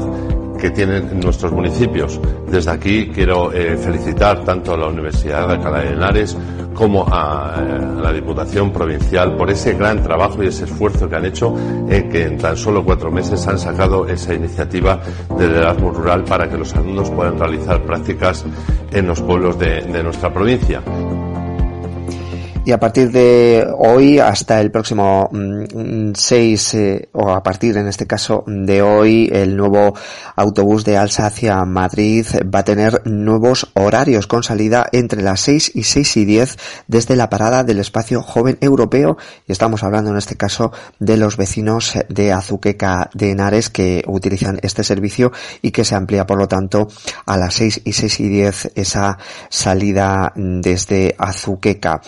que 0.58 0.70
tienen 0.70 1.20
nuestros 1.20 1.52
municipios. 1.52 2.20
Desde 2.50 2.70
aquí 2.70 3.10
quiero 3.14 3.52
eh, 3.52 3.76
felicitar 3.76 4.44
tanto 4.44 4.74
a 4.74 4.76
la 4.76 4.86
Universidad 4.86 5.46
de 5.46 5.54
Alcalá 5.54 5.80
de 5.80 5.92
Henares 5.92 6.36
como 6.72 7.06
a, 7.08 7.54
eh, 7.60 8.00
la 8.02 8.12
Diputación 8.12 8.72
Provincial 8.72 9.36
por 9.36 9.50
ese 9.50 9.74
gran 9.74 10.02
trabajo 10.02 10.42
y 10.42 10.46
ese 10.46 10.64
esfuerzo 10.64 11.08
que 11.08 11.16
han 11.16 11.26
hecho, 11.26 11.54
eh, 11.88 12.08
que 12.10 12.24
en 12.24 12.38
tan 12.38 12.56
solo 12.56 12.84
cuatro 12.84 13.10
meses 13.10 13.46
han 13.46 13.58
sacado 13.58 14.08
esa 14.08 14.34
iniciativa 14.34 15.00
del 15.38 15.54
Erasmus 15.54 15.96
Rural 15.96 16.24
para 16.24 16.48
que 16.48 16.56
los 16.56 16.74
alumnos 16.74 17.10
puedan 17.10 17.38
realizar 17.38 17.82
prácticas 17.84 18.44
en 18.90 19.06
los 19.06 19.20
pueblos 19.20 19.58
de 19.58 20.02
nuestra 20.02 20.32
provincia 20.32 20.82
y 22.66 22.72
a 22.72 22.80
partir 22.80 23.12
de 23.12 23.66
hoy 23.76 24.18
hasta 24.18 24.60
el 24.60 24.70
próximo 24.70 25.28
6 26.14 26.74
mm, 26.74 26.78
eh, 26.78 27.08
o 27.12 27.30
a 27.30 27.42
partir 27.42 27.76
en 27.76 27.88
este 27.88 28.06
caso 28.06 28.42
de 28.46 28.80
hoy 28.80 29.28
el 29.30 29.54
nuevo 29.54 29.94
autobús 30.34 30.82
de 30.84 30.96
Alsa 30.96 31.26
hacia 31.26 31.62
Madrid 31.66 32.26
va 32.54 32.60
a 32.60 32.64
tener 32.64 33.02
nuevos 33.06 33.70
horarios 33.74 34.26
con 34.26 34.42
salida 34.42 34.88
entre 34.92 35.20
las 35.20 35.40
6 35.40 35.72
y 35.74 35.82
6 35.82 36.16
y 36.16 36.24
10 36.24 36.56
desde 36.86 37.16
la 37.16 37.28
parada 37.28 37.64
del 37.64 37.80
espacio 37.80 38.22
joven 38.22 38.56
europeo 38.62 39.18
y 39.46 39.52
estamos 39.52 39.82
hablando 39.82 40.10
en 40.10 40.16
este 40.16 40.36
caso 40.36 40.72
de 40.98 41.18
los 41.18 41.36
vecinos 41.36 41.92
de 42.08 42.32
Azuqueca 42.32 43.10
de 43.12 43.32
Henares 43.32 43.68
que 43.68 44.02
utilizan 44.06 44.58
este 44.62 44.84
servicio 44.84 45.32
y 45.60 45.70
que 45.70 45.84
se 45.84 45.96
amplía 45.96 46.26
por 46.26 46.38
lo 46.38 46.48
tanto 46.48 46.88
a 47.26 47.36
las 47.36 47.54
6 47.54 47.82
y 47.84 47.92
6 47.92 48.20
y 48.20 48.28
10 48.28 48.72
esa 48.74 49.18
salida 49.50 50.32
desde 50.34 51.14
Azuqueca. 51.18 52.00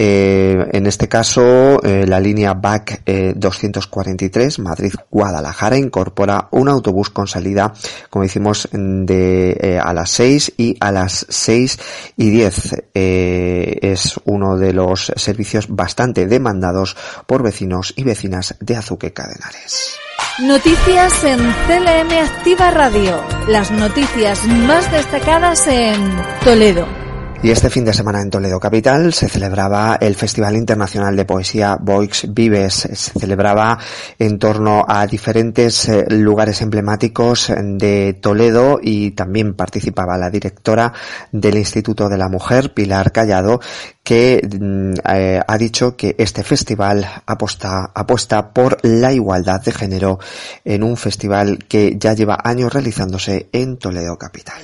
Eh, 0.00 0.64
en 0.70 0.86
este 0.86 1.08
caso, 1.08 1.82
eh, 1.82 2.06
la 2.06 2.20
línea 2.20 2.54
BAC 2.54 3.02
243 3.34 4.60
Madrid-Guadalajara 4.60 5.76
incorpora 5.76 6.46
un 6.52 6.68
autobús 6.68 7.10
con 7.10 7.26
salida, 7.26 7.72
como 8.08 8.22
decimos, 8.22 8.68
de 8.70 9.58
eh, 9.60 9.80
a 9.82 9.92
las 9.92 10.10
6 10.10 10.52
y 10.56 10.76
a 10.78 10.92
las 10.92 11.26
6 11.28 11.78
y 12.16 12.30
10. 12.30 12.76
es 12.94 14.20
uno 14.24 14.56
de 14.56 14.72
los 14.72 15.12
servicios 15.16 15.66
bastante 15.68 16.28
demandados 16.28 16.96
por 17.26 17.42
vecinos 17.42 17.92
y 17.96 18.04
vecinas 18.04 18.54
de 18.60 18.76
Azuque 18.76 19.12
Cadenares. 19.12 19.96
Noticias 20.38 21.24
en 21.24 21.38
CLM 21.38 22.12
Activa 22.22 22.70
Radio. 22.70 23.20
Las 23.48 23.72
noticias 23.72 24.46
más 24.46 24.92
destacadas 24.92 25.66
en 25.66 25.98
Toledo. 26.44 27.07
Y 27.40 27.52
este 27.52 27.70
fin 27.70 27.84
de 27.84 27.94
semana 27.94 28.20
en 28.20 28.30
Toledo 28.30 28.58
Capital 28.58 29.12
se 29.12 29.28
celebraba 29.28 29.96
el 30.00 30.16
Festival 30.16 30.56
Internacional 30.56 31.14
de 31.14 31.24
Poesía 31.24 31.76
Voix 31.80 32.26
Vives. 32.34 32.88
Se 32.92 33.18
celebraba 33.20 33.78
en 34.18 34.40
torno 34.40 34.84
a 34.86 35.06
diferentes 35.06 35.88
eh, 35.88 36.04
lugares 36.08 36.60
emblemáticos 36.62 37.52
de 37.56 38.14
Toledo 38.14 38.80
y 38.82 39.12
también 39.12 39.54
participaba 39.54 40.18
la 40.18 40.30
directora 40.30 40.92
del 41.30 41.58
Instituto 41.58 42.08
de 42.08 42.18
la 42.18 42.28
Mujer, 42.28 42.74
Pilar 42.74 43.12
Callado, 43.12 43.60
que 44.02 44.40
mm, 44.42 44.94
eh, 45.08 45.40
ha 45.46 45.58
dicho 45.58 45.96
que 45.96 46.16
este 46.18 46.42
festival 46.42 47.06
apuesta 47.24 48.52
por 48.52 48.78
la 48.82 49.12
igualdad 49.12 49.60
de 49.62 49.70
género 49.70 50.18
en 50.64 50.82
un 50.82 50.96
festival 50.96 51.58
que 51.68 51.96
ya 51.98 52.14
lleva 52.14 52.38
años 52.42 52.72
realizándose 52.72 53.48
en 53.52 53.76
Toledo 53.76 54.16
Capital. 54.18 54.56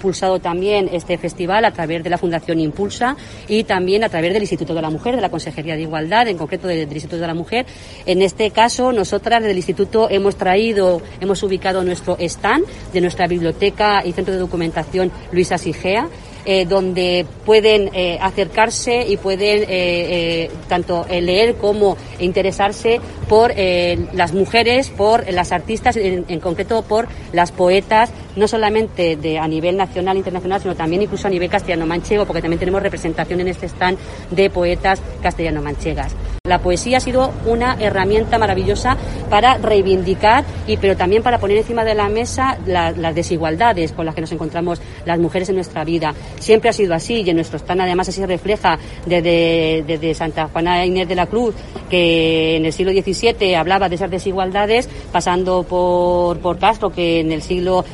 Impulsado 0.00 0.38
también 0.38 0.88
este 0.90 1.18
festival 1.18 1.62
a 1.66 1.72
través 1.72 2.02
de 2.02 2.08
la 2.08 2.16
Fundación 2.16 2.58
Impulsa 2.58 3.16
y 3.46 3.64
también 3.64 4.02
a 4.02 4.08
través 4.08 4.32
del 4.32 4.42
Instituto 4.42 4.72
de 4.72 4.80
la 4.80 4.88
Mujer, 4.88 5.14
de 5.14 5.20
la 5.20 5.28
Consejería 5.28 5.76
de 5.76 5.82
Igualdad, 5.82 6.26
en 6.26 6.38
concreto 6.38 6.68
del, 6.68 6.90
Instituto 6.90 7.20
de 7.20 7.26
la 7.26 7.34
Mujer. 7.34 7.66
En 8.06 8.22
este 8.22 8.50
caso, 8.50 8.92
nosotras 8.92 9.40
desde 9.40 9.50
el 9.50 9.58
Instituto 9.58 10.08
hemos 10.08 10.36
traído, 10.36 11.02
hemos 11.20 11.42
ubicado 11.42 11.84
nuestro 11.84 12.16
stand 12.18 12.64
de 12.94 13.00
nuestra 13.02 13.26
biblioteca 13.26 14.02
y 14.02 14.12
centro 14.12 14.32
de 14.32 14.40
documentación 14.40 15.12
Luisa 15.32 15.58
Sigea 15.58 16.08
eh, 16.46 16.64
donde 16.64 17.26
pueden 17.44 17.90
eh, 17.92 18.18
acercarse 18.18 19.06
y 19.06 19.18
pueden 19.18 19.66
eh, 19.68 20.50
tanto 20.68 21.04
leer 21.10 21.56
como 21.56 21.98
interesarse 22.18 22.98
por 23.28 23.52
las 23.54 24.32
mujeres, 24.32 24.88
por 24.88 25.30
las 25.30 25.52
artistas, 25.52 25.96
en, 25.96 26.24
en, 26.28 26.40
concreto 26.40 26.82
por 26.82 27.08
las 27.32 27.52
poetas, 27.52 28.10
no 28.36 28.48
solamente 28.48 29.16
de, 29.16 29.38
a 29.38 29.46
nivel 29.48 29.76
nacional 29.76 30.16
e 30.16 30.18
internacional, 30.18 30.60
sino 30.60 30.74
también 30.74 31.02
incluso 31.02 31.26
a 31.26 31.30
nivel 31.30 31.48
castellano-manchego, 31.48 32.26
porque 32.26 32.42
también 32.42 32.58
tenemos 32.58 32.82
representación 32.82 33.40
en 33.40 33.48
este 33.48 33.66
stand 33.66 33.98
de 34.30 34.50
poetas 34.50 35.00
castellano-manchegas. 35.22 36.14
La 36.46 36.58
poesía 36.58 36.96
ha 36.96 37.00
sido 37.00 37.32
una 37.46 37.76
herramienta 37.78 38.38
maravillosa 38.38 38.96
para 39.28 39.58
reivindicar 39.58 40.44
y 40.66 40.78
pero 40.78 40.96
también 40.96 41.22
para 41.22 41.38
poner 41.38 41.58
encima 41.58 41.84
de 41.84 41.94
la 41.94 42.08
mesa 42.08 42.58
las 42.66 43.14
desigualdades 43.14 43.92
con 43.92 44.06
las 44.06 44.14
que 44.14 44.22
nos 44.22 44.32
encontramos 44.32 44.80
las 45.04 45.18
mujeres 45.18 45.50
en 45.50 45.56
nuestra 45.56 45.84
vida. 45.84 46.14
Siempre 46.38 46.70
ha 46.70 46.72
sido 46.72 46.94
así 46.94 47.22
y 47.22 47.30
en 47.30 47.36
nuestro 47.36 47.58
stand 47.58 47.82
además 47.82 48.08
así 48.08 48.24
refleja 48.24 48.78
desde, 49.06 49.84
desde 49.86 50.14
Santa 50.14 50.48
Juana 50.48 50.84
Inés 50.86 51.08
de 51.08 51.14
la 51.14 51.26
Cruz, 51.26 51.54
que 51.90 52.56
en 52.56 52.64
el 52.64 52.72
siglo 52.72 52.92
XVII 52.92 53.54
hablaba 53.54 53.88
de 53.88 53.96
esas 53.96 54.10
desigualdades, 54.10 54.88
pasando 55.12 55.62
por, 55.62 56.38
por 56.38 56.58
Castro, 56.58 56.90
que 56.90 57.20
en 57.20 57.32
el 57.32 57.42
siglo 57.42 57.84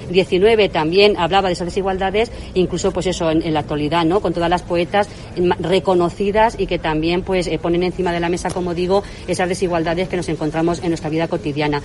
También 0.72 1.16
hablaba 1.16 1.48
de 1.48 1.54
esas 1.54 1.66
desigualdades, 1.66 2.30
incluso 2.54 2.90
pues 2.92 3.06
eso 3.06 3.30
en, 3.30 3.54
la 3.54 3.60
actualidad, 3.60 4.04
¿no? 4.04 4.20
Con 4.20 4.32
todas 4.32 4.50
las 4.50 4.62
poetas 4.62 5.08
reconocidas 5.58 6.56
y 6.58 6.66
que 6.66 6.78
también 6.78 7.22
pues 7.22 7.46
eh, 7.46 7.58
ponen 7.58 7.82
encima 7.82 8.12
de 8.12 8.20
la 8.20 8.28
mesa 8.28 8.50
como 8.50 8.74
digo, 8.74 9.02
esas 9.26 9.48
desigualdades 9.48 10.08
que 10.08 10.16
nos 10.16 10.28
encontramos 10.28 10.82
en 10.82 10.88
nuestra 10.88 11.10
vida 11.10 11.28
cotidiana. 11.28 11.82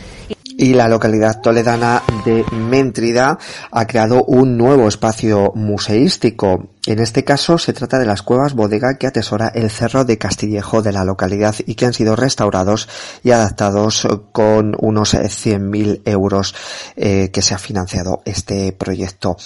Y 0.58 0.74
la 0.74 0.88
localidad 0.88 1.42
toledana 1.42 2.04
de 2.26 2.46
Méntrida 2.52 3.38
ha 3.72 3.88
creado 3.88 4.24
un 4.26 4.58
nuevo 4.58 4.88
espacio 4.88 5.52
museístico 5.56 6.70
en 6.88 6.98
este 6.98 7.24
caso 7.24 7.60
se 7.60 7.74
trata 7.74 8.00
de 8.00 8.08
las 8.08 8.24
cuevas 8.24 8.56
bodega 8.56 8.96
que 8.98 9.06
atesora 9.06 9.50
el 9.54 9.70
cerro 9.70 10.04
de 10.04 10.18
Castillejo 10.18 10.82
de 10.82 10.92
la 10.92 11.06
localidad 11.06 11.54
y 11.68 11.76
que 11.76 11.86
han 11.86 11.94
sido 11.94 12.16
restaurados 12.16 12.90
y 13.24 13.30
adaptados 13.30 14.08
con 14.32 14.76
unos 14.80 15.14
100.000 15.14 16.02
euros 16.06 16.56
eh, 16.96 17.30
que 17.32 17.44
se 17.44 17.54
ha 17.54 17.60
financiado 17.60 18.24
este 18.26 18.72
proyecto. 18.72 19.38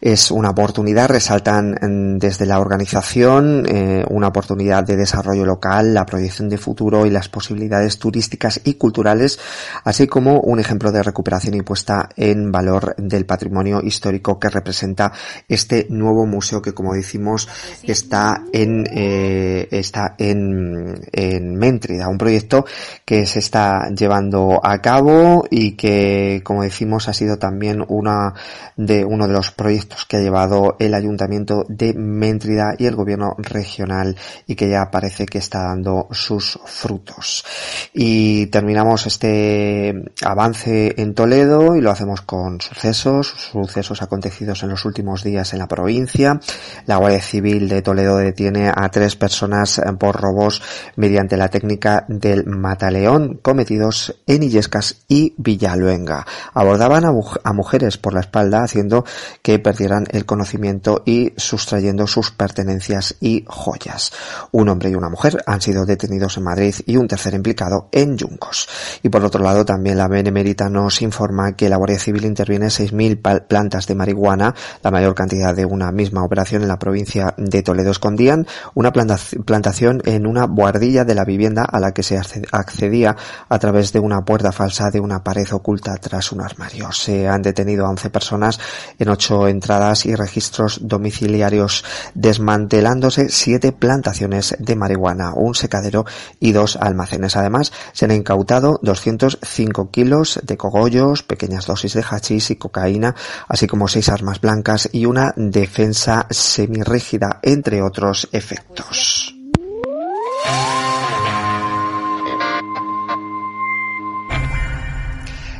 Es 0.00 0.30
una 0.30 0.50
oportunidad, 0.50 1.08
resaltan 1.08 1.72
mm, 1.72 2.18
desde 2.18 2.46
la 2.46 2.60
organización, 2.60 3.66
eh, 3.66 4.04
una 4.08 4.28
oportunidad 4.28 4.84
de 4.84 4.96
desarrollo 4.96 5.44
local, 5.44 5.94
la 5.94 6.06
proyección 6.06 6.48
de 6.48 6.58
futuro 6.58 7.06
y 7.06 7.10
las 7.10 7.28
posibilidades 7.28 7.98
turísticas 7.98 8.60
y 8.62 8.74
culturales, 8.74 9.40
así 9.82 10.06
como 10.06 10.38
un 10.40 10.60
ejemplo 10.60 10.92
de 10.92 11.02
recuperación 11.02 11.54
y 11.54 11.62
puesta 11.62 12.08
en 12.16 12.52
valor 12.52 12.94
del 12.98 13.26
patrimonio 13.26 13.80
histórico 13.82 14.38
que 14.38 14.48
representa 14.48 15.12
este 15.48 15.88
nuevo 15.90 16.24
museo 16.24 16.62
que 16.62 16.72
como 16.84 16.96
decimos, 16.96 17.48
está 17.82 18.44
en, 18.52 18.84
eh, 18.92 19.68
está 19.70 20.16
en, 20.18 21.00
en 21.12 21.56
Méntrida, 21.56 22.08
un 22.08 22.18
proyecto 22.18 22.66
que 23.06 23.24
se 23.24 23.38
está 23.38 23.88
llevando 23.88 24.60
a 24.62 24.82
cabo 24.82 25.46
y 25.50 25.76
que, 25.76 26.42
como 26.44 26.62
decimos, 26.62 27.08
ha 27.08 27.14
sido 27.14 27.38
también 27.38 27.82
una 27.88 28.34
de, 28.76 29.02
uno 29.02 29.26
de 29.26 29.32
los 29.32 29.50
proyectos 29.50 30.04
que 30.04 30.18
ha 30.18 30.20
llevado 30.20 30.76
el 30.78 30.92
ayuntamiento 30.92 31.64
de 31.70 31.94
Méntrida 31.94 32.74
y 32.76 32.84
el 32.84 32.96
gobierno 32.96 33.34
regional 33.38 34.14
y 34.46 34.54
que 34.54 34.68
ya 34.68 34.90
parece 34.90 35.24
que 35.24 35.38
está 35.38 35.62
dando 35.62 36.08
sus 36.10 36.58
frutos. 36.66 37.46
Y 37.94 38.46
terminamos 38.48 39.06
este 39.06 39.94
avance 40.22 41.00
en 41.00 41.14
Toledo 41.14 41.76
y 41.76 41.80
lo 41.80 41.90
hacemos 41.90 42.20
con 42.20 42.60
sucesos, 42.60 43.28
sucesos 43.52 44.02
acontecidos 44.02 44.62
en 44.62 44.68
los 44.68 44.84
últimos 44.84 45.24
días 45.24 45.54
en 45.54 45.60
la 45.60 45.68
provincia. 45.68 46.40
La 46.86 46.96
Guardia 46.96 47.20
Civil 47.20 47.68
de 47.68 47.82
Toledo 47.82 48.16
detiene 48.16 48.70
a 48.74 48.88
tres 48.90 49.16
personas 49.16 49.80
por 49.98 50.20
robos 50.20 50.62
mediante 50.96 51.36
la 51.36 51.48
técnica 51.48 52.04
del 52.08 52.46
mataleón 52.46 53.38
cometidos 53.42 54.14
en 54.26 54.42
Illescas 54.42 55.04
y 55.08 55.34
Villaluenga. 55.36 56.26
Abordaban 56.52 57.04
a, 57.04 57.52
mujeres 57.52 57.98
por 57.98 58.14
la 58.14 58.20
espalda 58.20 58.62
haciendo 58.62 59.04
que 59.42 59.58
perdieran 59.58 60.06
el 60.10 60.26
conocimiento 60.26 61.02
y 61.04 61.32
sustrayendo 61.36 62.06
sus 62.06 62.30
pertenencias 62.30 63.16
y 63.20 63.44
joyas. 63.46 64.12
Un 64.52 64.68
hombre 64.68 64.90
y 64.90 64.94
una 64.94 65.08
mujer 65.08 65.42
han 65.46 65.60
sido 65.60 65.84
detenidos 65.84 66.36
en 66.36 66.44
Madrid 66.44 66.74
y 66.86 66.96
un 66.96 67.08
tercer 67.08 67.34
implicado 67.34 67.88
en 67.92 68.16
Yuncos. 68.16 68.68
Y 69.02 69.08
por 69.08 69.24
otro 69.24 69.42
lado 69.42 69.64
también 69.64 69.98
la 69.98 70.08
Benemérita 70.08 70.68
nos 70.68 71.02
informa 71.02 71.52
que 71.52 71.68
la 71.68 71.76
Guardia 71.76 71.98
Civil 71.98 72.24
interviene 72.24 72.66
6.000 72.66 73.46
plantas 73.46 73.86
de 73.86 73.94
marihuana, 73.94 74.54
la 74.82 74.90
mayor 74.90 75.14
cantidad 75.14 75.54
de 75.54 75.64
una 75.64 75.92
misma 75.92 76.24
operación 76.24 76.63
en 76.64 76.68
la 76.68 76.78
provincia 76.78 77.34
de 77.36 77.62
Toledo. 77.62 77.92
Escondían 77.92 78.46
una 78.74 78.92
plantación 78.92 80.02
en 80.04 80.26
una 80.26 80.46
buhardilla 80.46 81.04
de 81.04 81.14
la 81.14 81.24
vivienda 81.24 81.64
a 81.64 81.78
la 81.78 81.92
que 81.92 82.02
se 82.02 82.18
accedía 82.18 83.16
a 83.48 83.58
través 83.58 83.92
de 83.92 84.00
una 84.00 84.24
puerta 84.24 84.52
falsa 84.52 84.90
de 84.90 85.00
una 85.00 85.22
pared 85.22 85.46
oculta 85.52 85.94
tras 85.96 86.32
un 86.32 86.40
armario. 86.40 86.90
Se 86.92 87.28
han 87.28 87.42
detenido 87.42 87.86
a 87.86 87.90
11 87.90 88.10
personas 88.10 88.58
en 88.98 89.08
ocho 89.08 89.46
entradas 89.46 90.06
y 90.06 90.14
registros 90.14 90.80
domiciliarios, 90.82 91.84
desmantelándose 92.14 93.28
siete 93.28 93.72
plantaciones 93.72 94.56
de 94.58 94.76
marihuana, 94.76 95.32
un 95.34 95.54
secadero 95.54 96.04
y 96.40 96.52
dos 96.52 96.76
almacenes. 96.76 97.36
Además, 97.36 97.72
se 97.92 98.06
han 98.06 98.12
incautado 98.12 98.80
205 98.82 99.90
kilos 99.90 100.40
de 100.42 100.56
cogollos, 100.56 101.22
pequeñas 101.22 101.66
dosis 101.66 101.94
de 101.94 102.02
hachís 102.02 102.50
y 102.50 102.56
cocaína, 102.56 103.14
así 103.48 103.66
como 103.66 103.88
seis 103.88 104.08
armas 104.08 104.40
blancas 104.40 104.88
y 104.92 105.06
una 105.06 105.32
defensa 105.36 106.26
semirrígida, 106.54 107.40
entre 107.42 107.82
otros 107.82 108.28
efectos. 108.32 109.34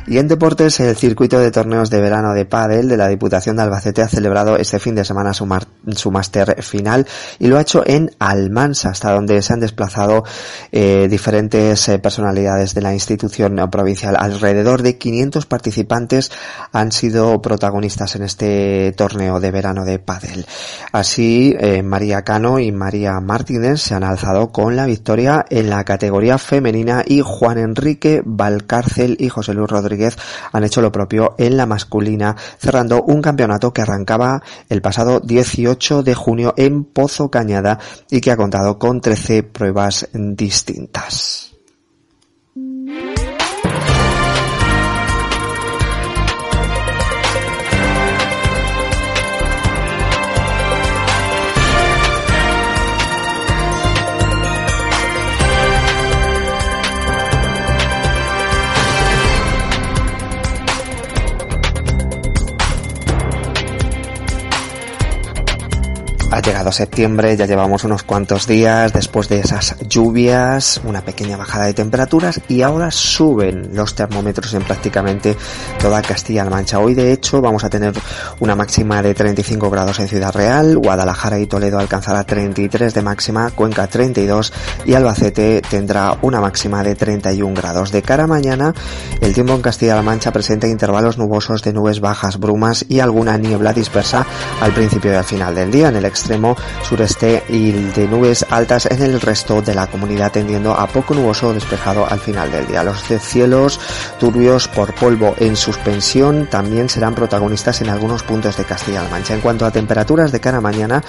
Y 0.07 0.19
en 0.19 0.27
deportes, 0.27 0.79
el 0.81 0.95
circuito 0.95 1.39
de 1.39 1.49
torneos 1.49 1.89
de 1.89 1.99
verano 1.99 2.35
de 2.35 2.45
pádel 2.45 2.87
de 2.87 2.95
la 2.95 3.07
Diputación 3.07 3.55
de 3.55 3.63
Albacete 3.63 4.03
ha 4.03 4.07
celebrado 4.07 4.55
este 4.55 4.77
fin 4.77 4.93
de 4.93 5.03
semana 5.03 5.33
su, 5.33 5.47
su 5.95 6.11
máster 6.11 6.61
final 6.61 7.07
y 7.39 7.47
lo 7.47 7.57
ha 7.57 7.61
hecho 7.61 7.81
en 7.83 8.11
Almansa, 8.19 8.89
hasta 8.89 9.11
donde 9.11 9.41
se 9.41 9.53
han 9.53 9.61
desplazado 9.61 10.23
eh, 10.71 11.07
diferentes 11.09 11.89
eh, 11.89 11.97
personalidades 11.97 12.75
de 12.75 12.81
la 12.83 12.93
institución 12.93 13.55
provincial. 13.71 14.15
Alrededor 14.15 14.83
de 14.83 14.99
500 14.99 15.47
participantes 15.47 16.31
han 16.71 16.91
sido 16.91 17.41
protagonistas 17.41 18.15
en 18.15 18.21
este 18.21 18.93
torneo 18.95 19.39
de 19.39 19.49
verano 19.49 19.85
de 19.85 19.97
pádel. 19.97 20.45
Así, 20.91 21.55
eh, 21.59 21.81
María 21.81 22.21
Cano 22.21 22.59
y 22.59 22.71
María 22.71 23.19
Martínez 23.21 23.81
se 23.81 23.95
han 23.95 24.03
alzado 24.03 24.51
con 24.51 24.75
la 24.75 24.85
victoria 24.85 25.45
en 25.49 25.71
la 25.71 25.83
categoría 25.83 26.37
femenina 26.37 27.03
y 27.03 27.21
Juan 27.21 27.57
Enrique 27.57 28.21
Valcárcel 28.23 29.17
y 29.19 29.29
José 29.29 29.55
Luis 29.55 29.71
Rodríguez 29.71 29.94
han 30.51 30.63
hecho 30.63 30.81
lo 30.81 30.91
propio 30.91 31.35
en 31.37 31.57
la 31.57 31.65
masculina, 31.65 32.35
cerrando 32.59 33.03
un 33.03 33.21
campeonato 33.21 33.73
que 33.73 33.81
arrancaba 33.81 34.41
el 34.69 34.81
pasado 34.81 35.19
18 35.19 36.03
de 36.03 36.15
junio 36.15 36.53
en 36.57 36.83
Pozo 36.83 37.29
Cañada 37.29 37.79
y 38.09 38.21
que 38.21 38.31
ha 38.31 38.37
contado 38.37 38.77
con 38.77 39.01
13 39.01 39.43
pruebas 39.43 40.07
distintas. 40.13 41.54
Ha 66.35 66.41
llegado 66.41 66.69
septiembre, 66.73 67.37
ya 67.37 67.45
llevamos 67.45 67.85
unos 67.85 68.03
cuantos 68.03 68.45
días 68.45 68.91
después 68.91 69.29
de 69.29 69.39
esas 69.39 69.77
lluvias, 69.87 70.81
una 70.83 70.99
pequeña 70.99 71.37
bajada 71.37 71.63
de 71.63 71.73
temperaturas 71.73 72.41
y 72.49 72.61
ahora 72.61 72.91
suben 72.91 73.69
los 73.73 73.95
termómetros 73.95 74.53
en 74.53 74.61
prácticamente 74.63 75.37
toda 75.79 76.01
Castilla-La 76.01 76.49
Mancha. 76.49 76.79
Hoy 76.79 76.93
de 76.93 77.13
hecho 77.13 77.39
vamos 77.39 77.63
a 77.63 77.69
tener 77.69 77.93
una 78.41 78.53
máxima 78.53 79.01
de 79.01 79.13
35 79.13 79.69
grados 79.69 79.97
en 79.99 80.09
Ciudad 80.09 80.33
Real, 80.33 80.77
Guadalajara 80.77 81.39
y 81.39 81.47
Toledo 81.47 81.79
alcanzará 81.79 82.25
33 82.25 82.93
de 82.93 83.01
máxima, 83.01 83.51
Cuenca 83.51 83.87
32 83.87 84.51
y 84.83 84.93
Albacete 84.93 85.61
tendrá 85.61 86.17
una 86.21 86.41
máxima 86.41 86.83
de 86.83 86.95
31 86.95 87.53
grados. 87.53 87.93
De 87.93 88.01
cara 88.01 88.25
a 88.25 88.27
mañana, 88.27 88.73
el 89.21 89.33
tiempo 89.33 89.53
en 89.53 89.61
Castilla-La 89.61 90.01
Mancha 90.01 90.33
presenta 90.33 90.67
intervalos 90.67 91.17
nubosos 91.17 91.63
de 91.63 91.71
nubes 91.71 92.01
bajas, 92.01 92.41
brumas 92.41 92.85
y 92.89 92.99
alguna 92.99 93.37
niebla 93.37 93.71
dispersa 93.71 94.27
al 94.59 94.73
principio 94.73 95.13
y 95.13 95.15
al 95.15 95.23
final 95.23 95.55
del 95.55 95.71
día 95.71 95.87
en 95.87 95.95
el 95.95 96.03
extremo 96.25 96.57
sureste 96.83 97.43
y 97.49 97.71
de 97.71 98.07
nubes 98.07 98.43
altas 98.49 98.87
en 98.87 99.03
el 99.03 99.21
resto 99.21 99.61
de 99.61 99.75
la 99.75 99.85
comunidad 99.85 100.31
tendiendo 100.31 100.73
a 100.73 100.87
poco 100.87 101.13
nuboso 101.13 101.53
despejado 101.53 102.07
al 102.09 102.19
final 102.19 102.51
del 102.51 102.65
día. 102.65 102.83
Los 102.83 103.03
cielos 103.03 103.79
turbios 104.19 104.67
por 104.67 104.95
polvo 104.95 105.35
en 105.37 105.55
suspensión 105.55 106.47
también 106.49 106.89
serán 106.89 107.13
protagonistas 107.13 107.81
en 107.81 107.89
algunos 107.89 108.23
puntos 108.23 108.57
de 108.57 108.65
Castilla-La 108.65 109.09
Mancha. 109.09 109.35
En 109.35 109.41
cuanto 109.41 109.67
a 109.67 109.71
temperaturas 109.71 110.31
de 110.31 110.39
cara 110.39 110.57
a 110.57 110.61
mañana, 110.61 111.03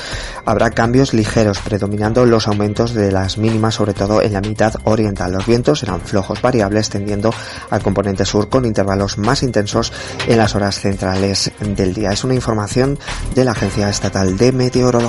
habrá 0.44 0.70
cambios 0.70 1.14
ligeros, 1.14 1.60
predominando 1.60 2.26
los 2.26 2.46
aumentos 2.46 2.92
de 2.92 3.10
las 3.10 3.38
mínimas, 3.38 3.76
sobre 3.76 3.94
todo 3.94 4.20
en 4.20 4.34
la 4.34 4.42
mitad 4.42 4.74
oriental. 4.84 5.32
Los 5.32 5.46
vientos 5.46 5.78
serán 5.78 6.02
flojos 6.02 6.42
variables, 6.42 6.90
tendiendo 6.90 7.32
al 7.70 7.82
componente 7.82 8.26
sur 8.26 8.50
con 8.50 8.66
intervalos 8.66 9.16
más 9.16 9.42
intensos 9.42 9.92
en 10.26 10.36
las 10.36 10.54
horas 10.54 10.78
centrales 10.78 11.52
del 11.60 11.94
día. 11.94 12.12
Es 12.12 12.22
una 12.22 12.34
información 12.34 12.98
de 13.34 13.44
la 13.44 13.52
Agencia 13.52 13.88
Estatal 13.88 14.36
de 14.36 14.52
Meteorología. 14.52 15.05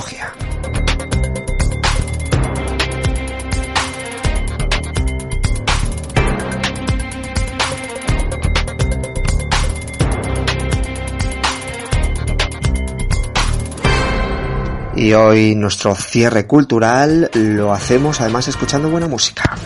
Y 14.94 15.14
hoy 15.14 15.54
nuestro 15.54 15.94
cierre 15.94 16.46
cultural 16.46 17.30
lo 17.32 17.72
hacemos 17.72 18.20
además 18.20 18.48
escuchando 18.48 18.90
buena 18.90 19.06
música. 19.06 19.56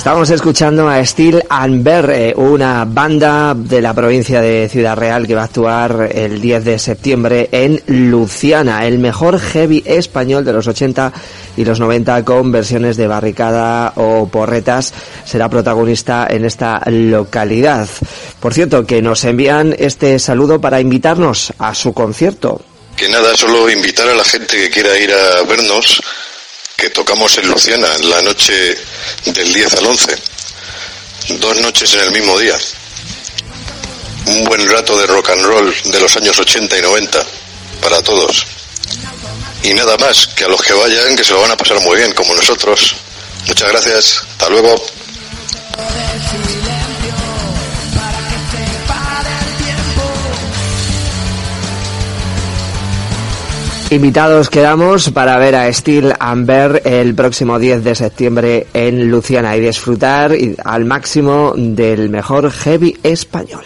Estamos 0.00 0.30
escuchando 0.30 0.88
a 0.88 1.04
Steel 1.04 1.44
and 1.50 1.84
Bear, 1.84 2.10
eh, 2.10 2.34
una 2.34 2.86
banda 2.86 3.52
de 3.54 3.82
la 3.82 3.92
provincia 3.92 4.40
de 4.40 4.66
Ciudad 4.70 4.96
Real 4.96 5.26
que 5.26 5.34
va 5.34 5.42
a 5.42 5.44
actuar 5.44 6.08
el 6.14 6.40
10 6.40 6.64
de 6.64 6.78
septiembre 6.78 7.50
en 7.52 7.82
Luciana, 7.86 8.86
el 8.86 8.98
mejor 8.98 9.38
heavy 9.38 9.82
español 9.84 10.42
de 10.42 10.54
los 10.54 10.66
80 10.66 11.12
y 11.58 11.66
los 11.66 11.80
90 11.80 12.24
con 12.24 12.50
versiones 12.50 12.96
de 12.96 13.08
barricada 13.08 13.92
o 13.96 14.26
porretas. 14.26 14.94
Será 15.26 15.50
protagonista 15.50 16.26
en 16.30 16.46
esta 16.46 16.80
localidad. 16.86 17.86
Por 18.40 18.54
cierto, 18.54 18.86
que 18.86 19.02
nos 19.02 19.22
envían 19.24 19.76
este 19.78 20.18
saludo 20.18 20.62
para 20.62 20.80
invitarnos 20.80 21.52
a 21.58 21.74
su 21.74 21.92
concierto. 21.92 22.62
Que 22.96 23.10
nada, 23.10 23.36
solo 23.36 23.68
invitar 23.68 24.08
a 24.08 24.14
la 24.14 24.24
gente 24.24 24.56
que 24.56 24.70
quiera 24.70 24.98
ir 24.98 25.12
a 25.12 25.42
vernos 25.42 26.00
que 26.80 26.88
tocamos 26.88 27.36
en 27.36 27.46
Luciana 27.46 27.86
la 28.04 28.22
noche 28.22 28.74
del 29.26 29.52
10 29.52 29.74
al 29.74 29.86
11. 29.86 30.18
Dos 31.38 31.56
noches 31.58 31.92
en 31.92 32.00
el 32.00 32.10
mismo 32.10 32.38
día. 32.38 32.58
Un 34.24 34.44
buen 34.44 34.66
rato 34.66 34.98
de 34.98 35.06
rock 35.06 35.28
and 35.30 35.42
roll 35.42 35.74
de 35.84 36.00
los 36.00 36.16
años 36.16 36.38
80 36.38 36.78
y 36.78 36.80
90 36.80 37.22
para 37.82 38.02
todos. 38.02 38.46
Y 39.62 39.74
nada 39.74 39.98
más, 39.98 40.28
que 40.28 40.44
a 40.44 40.48
los 40.48 40.62
que 40.62 40.72
vayan, 40.72 41.14
que 41.16 41.22
se 41.22 41.34
lo 41.34 41.42
van 41.42 41.50
a 41.50 41.56
pasar 41.56 41.78
muy 41.80 41.98
bien, 41.98 42.12
como 42.14 42.34
nosotros. 42.34 42.96
Muchas 43.46 43.68
gracias. 43.68 44.22
Hasta 44.30 44.48
luego. 44.48 44.82
Invitados 53.90 54.50
quedamos 54.50 55.10
para 55.10 55.36
ver 55.38 55.56
a 55.56 55.72
Steel 55.72 56.14
Amber 56.20 56.80
el 56.84 57.12
próximo 57.16 57.58
10 57.58 57.82
de 57.82 57.96
septiembre 57.96 58.68
en 58.72 59.10
Luciana 59.10 59.56
y 59.56 59.60
disfrutar 59.60 60.30
al 60.64 60.84
máximo 60.84 61.54
del 61.56 62.08
mejor 62.08 62.52
heavy 62.52 62.96
español. 63.02 63.64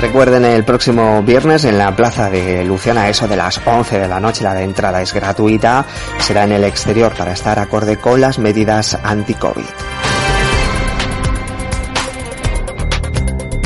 Recuerden 0.00 0.44
el 0.44 0.64
próximo 0.64 1.22
viernes 1.22 1.64
en 1.64 1.78
la 1.78 1.94
plaza 1.94 2.28
de 2.30 2.64
Luciana, 2.64 3.08
eso 3.08 3.28
de 3.28 3.36
las 3.36 3.60
11 3.64 4.00
de 4.00 4.08
la 4.08 4.18
noche, 4.18 4.42
la 4.42 4.54
de 4.54 4.64
entrada 4.64 5.00
es 5.00 5.14
gratuita, 5.14 5.86
será 6.18 6.42
en 6.42 6.52
el 6.52 6.64
exterior 6.64 7.14
para 7.16 7.32
estar 7.32 7.60
acorde 7.60 7.96
con 7.96 8.20
las 8.20 8.40
medidas 8.40 8.98
anti-COVID. 9.04 10.13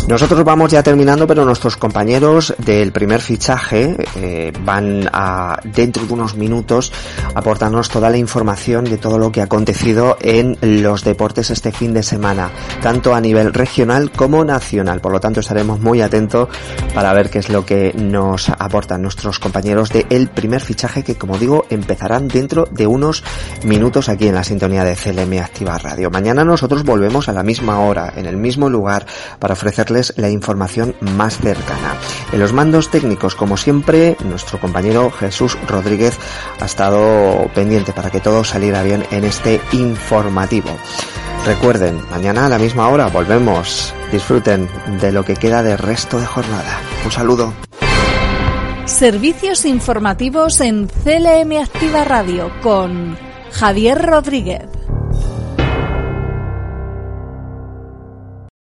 Nosotros 0.09 0.43
vamos 0.43 0.71
ya 0.71 0.83
terminando, 0.83 1.27
pero 1.27 1.45
nuestros 1.45 1.77
compañeros 1.77 2.55
del 2.57 2.93
primer 2.93 3.21
fichaje 3.21 3.95
eh, 4.17 4.55
van 4.65 5.07
a, 5.13 5.61
dentro 5.63 6.07
de 6.07 6.15
unos 6.15 6.35
minutos, 6.35 6.91
aportarnos 7.35 7.91
toda 7.91 8.09
la 8.09 8.17
información 8.17 8.85
de 8.85 8.97
todo 8.97 9.19
lo 9.19 9.31
que 9.31 9.43
ha 9.43 9.45
acontecido 9.45 10.17
en 10.23 10.57
los 10.63 11.05
deportes 11.05 11.51
este 11.51 11.73
fin 11.73 11.93
de 11.93 12.03
semana, 12.03 12.51
tanto 12.81 13.15
a 13.15 13.21
nivel 13.21 13.53
regional 13.53 14.11
como 14.11 14.47
nacional. 14.47 15.03
Por 15.03 15.13
lo 15.13 15.21
tanto, 15.21 15.41
estaremos 15.41 15.79
muy 15.79 16.01
atentos 16.01 16.49
para 16.95 17.13
ver 17.13 17.29
qué 17.29 17.41
es 17.41 17.51
lo 17.51 17.67
que 17.67 17.93
nos 17.93 18.49
aportan 18.49 19.03
nuestros 19.03 19.39
compañeros 19.39 19.91
de 19.91 20.07
el 20.09 20.29
primer 20.29 20.63
fichaje 20.63 21.05
que, 21.05 21.17
como 21.17 21.37
digo, 21.37 21.67
empezarán 21.69 22.29
dentro 22.29 22.65
de 22.71 22.87
unos 22.87 23.25
minutos 23.63 24.09
aquí 24.09 24.27
en 24.27 24.37
la 24.37 24.45
sintonía 24.45 24.85
de 24.85 24.97
CLM 24.97 25.39
Activa 25.39 25.77
Radio. 25.77 26.11
Mañana 26.11 26.45
nosotros 26.45 26.83
volvemos 26.83 27.29
a 27.29 27.35
la 27.35 27.43
misma 27.43 27.81
hora, 27.81 28.15
en 28.17 28.25
el 28.25 28.39
mismo 28.39 28.71
lugar, 28.71 29.05
para 29.39 29.53
ofrecerles 29.53 29.98
la 30.17 30.31
información 30.31 30.95
más 31.01 31.39
cercana. 31.39 31.95
En 32.33 32.41
los 32.41 32.53
mandos 32.53 32.91
técnicos, 32.91 33.35
como 33.35 33.57
siempre, 33.57 34.17
nuestro 34.25 34.61
compañero 34.61 35.11
Jesús 35.11 35.57
Rodríguez 35.67 36.19
ha 36.61 36.65
estado 36.65 37.49
pendiente 37.55 37.93
para 37.93 38.11
que 38.11 38.21
todo 38.21 38.45
saliera 38.45 38.83
bien 38.83 39.05
en 39.11 39.25
este 39.25 39.61
informativo. 39.73 40.71
Recuerden, 41.45 42.01
mañana 42.11 42.47
a 42.47 42.49
la 42.49 42.59
misma 42.59 42.89
hora 42.89 43.07
volvemos. 43.07 43.95
Disfruten 44.13 44.69
de 45.01 45.13
lo 45.13 45.25
que 45.25 45.37
queda 45.37 45.63
de 45.63 45.77
resto 45.77 46.19
de 46.19 46.27
jornada. 46.27 46.81
Un 47.05 47.13
saludo. 47.13 47.55
Servicios 48.85 49.65
informativos 49.65 50.61
en 50.61 50.89
CLM 50.89 51.63
Activa 51.63 52.05
Radio 52.05 52.51
con 52.63 53.17
Javier 53.53 54.01
Rodríguez. 54.01 54.67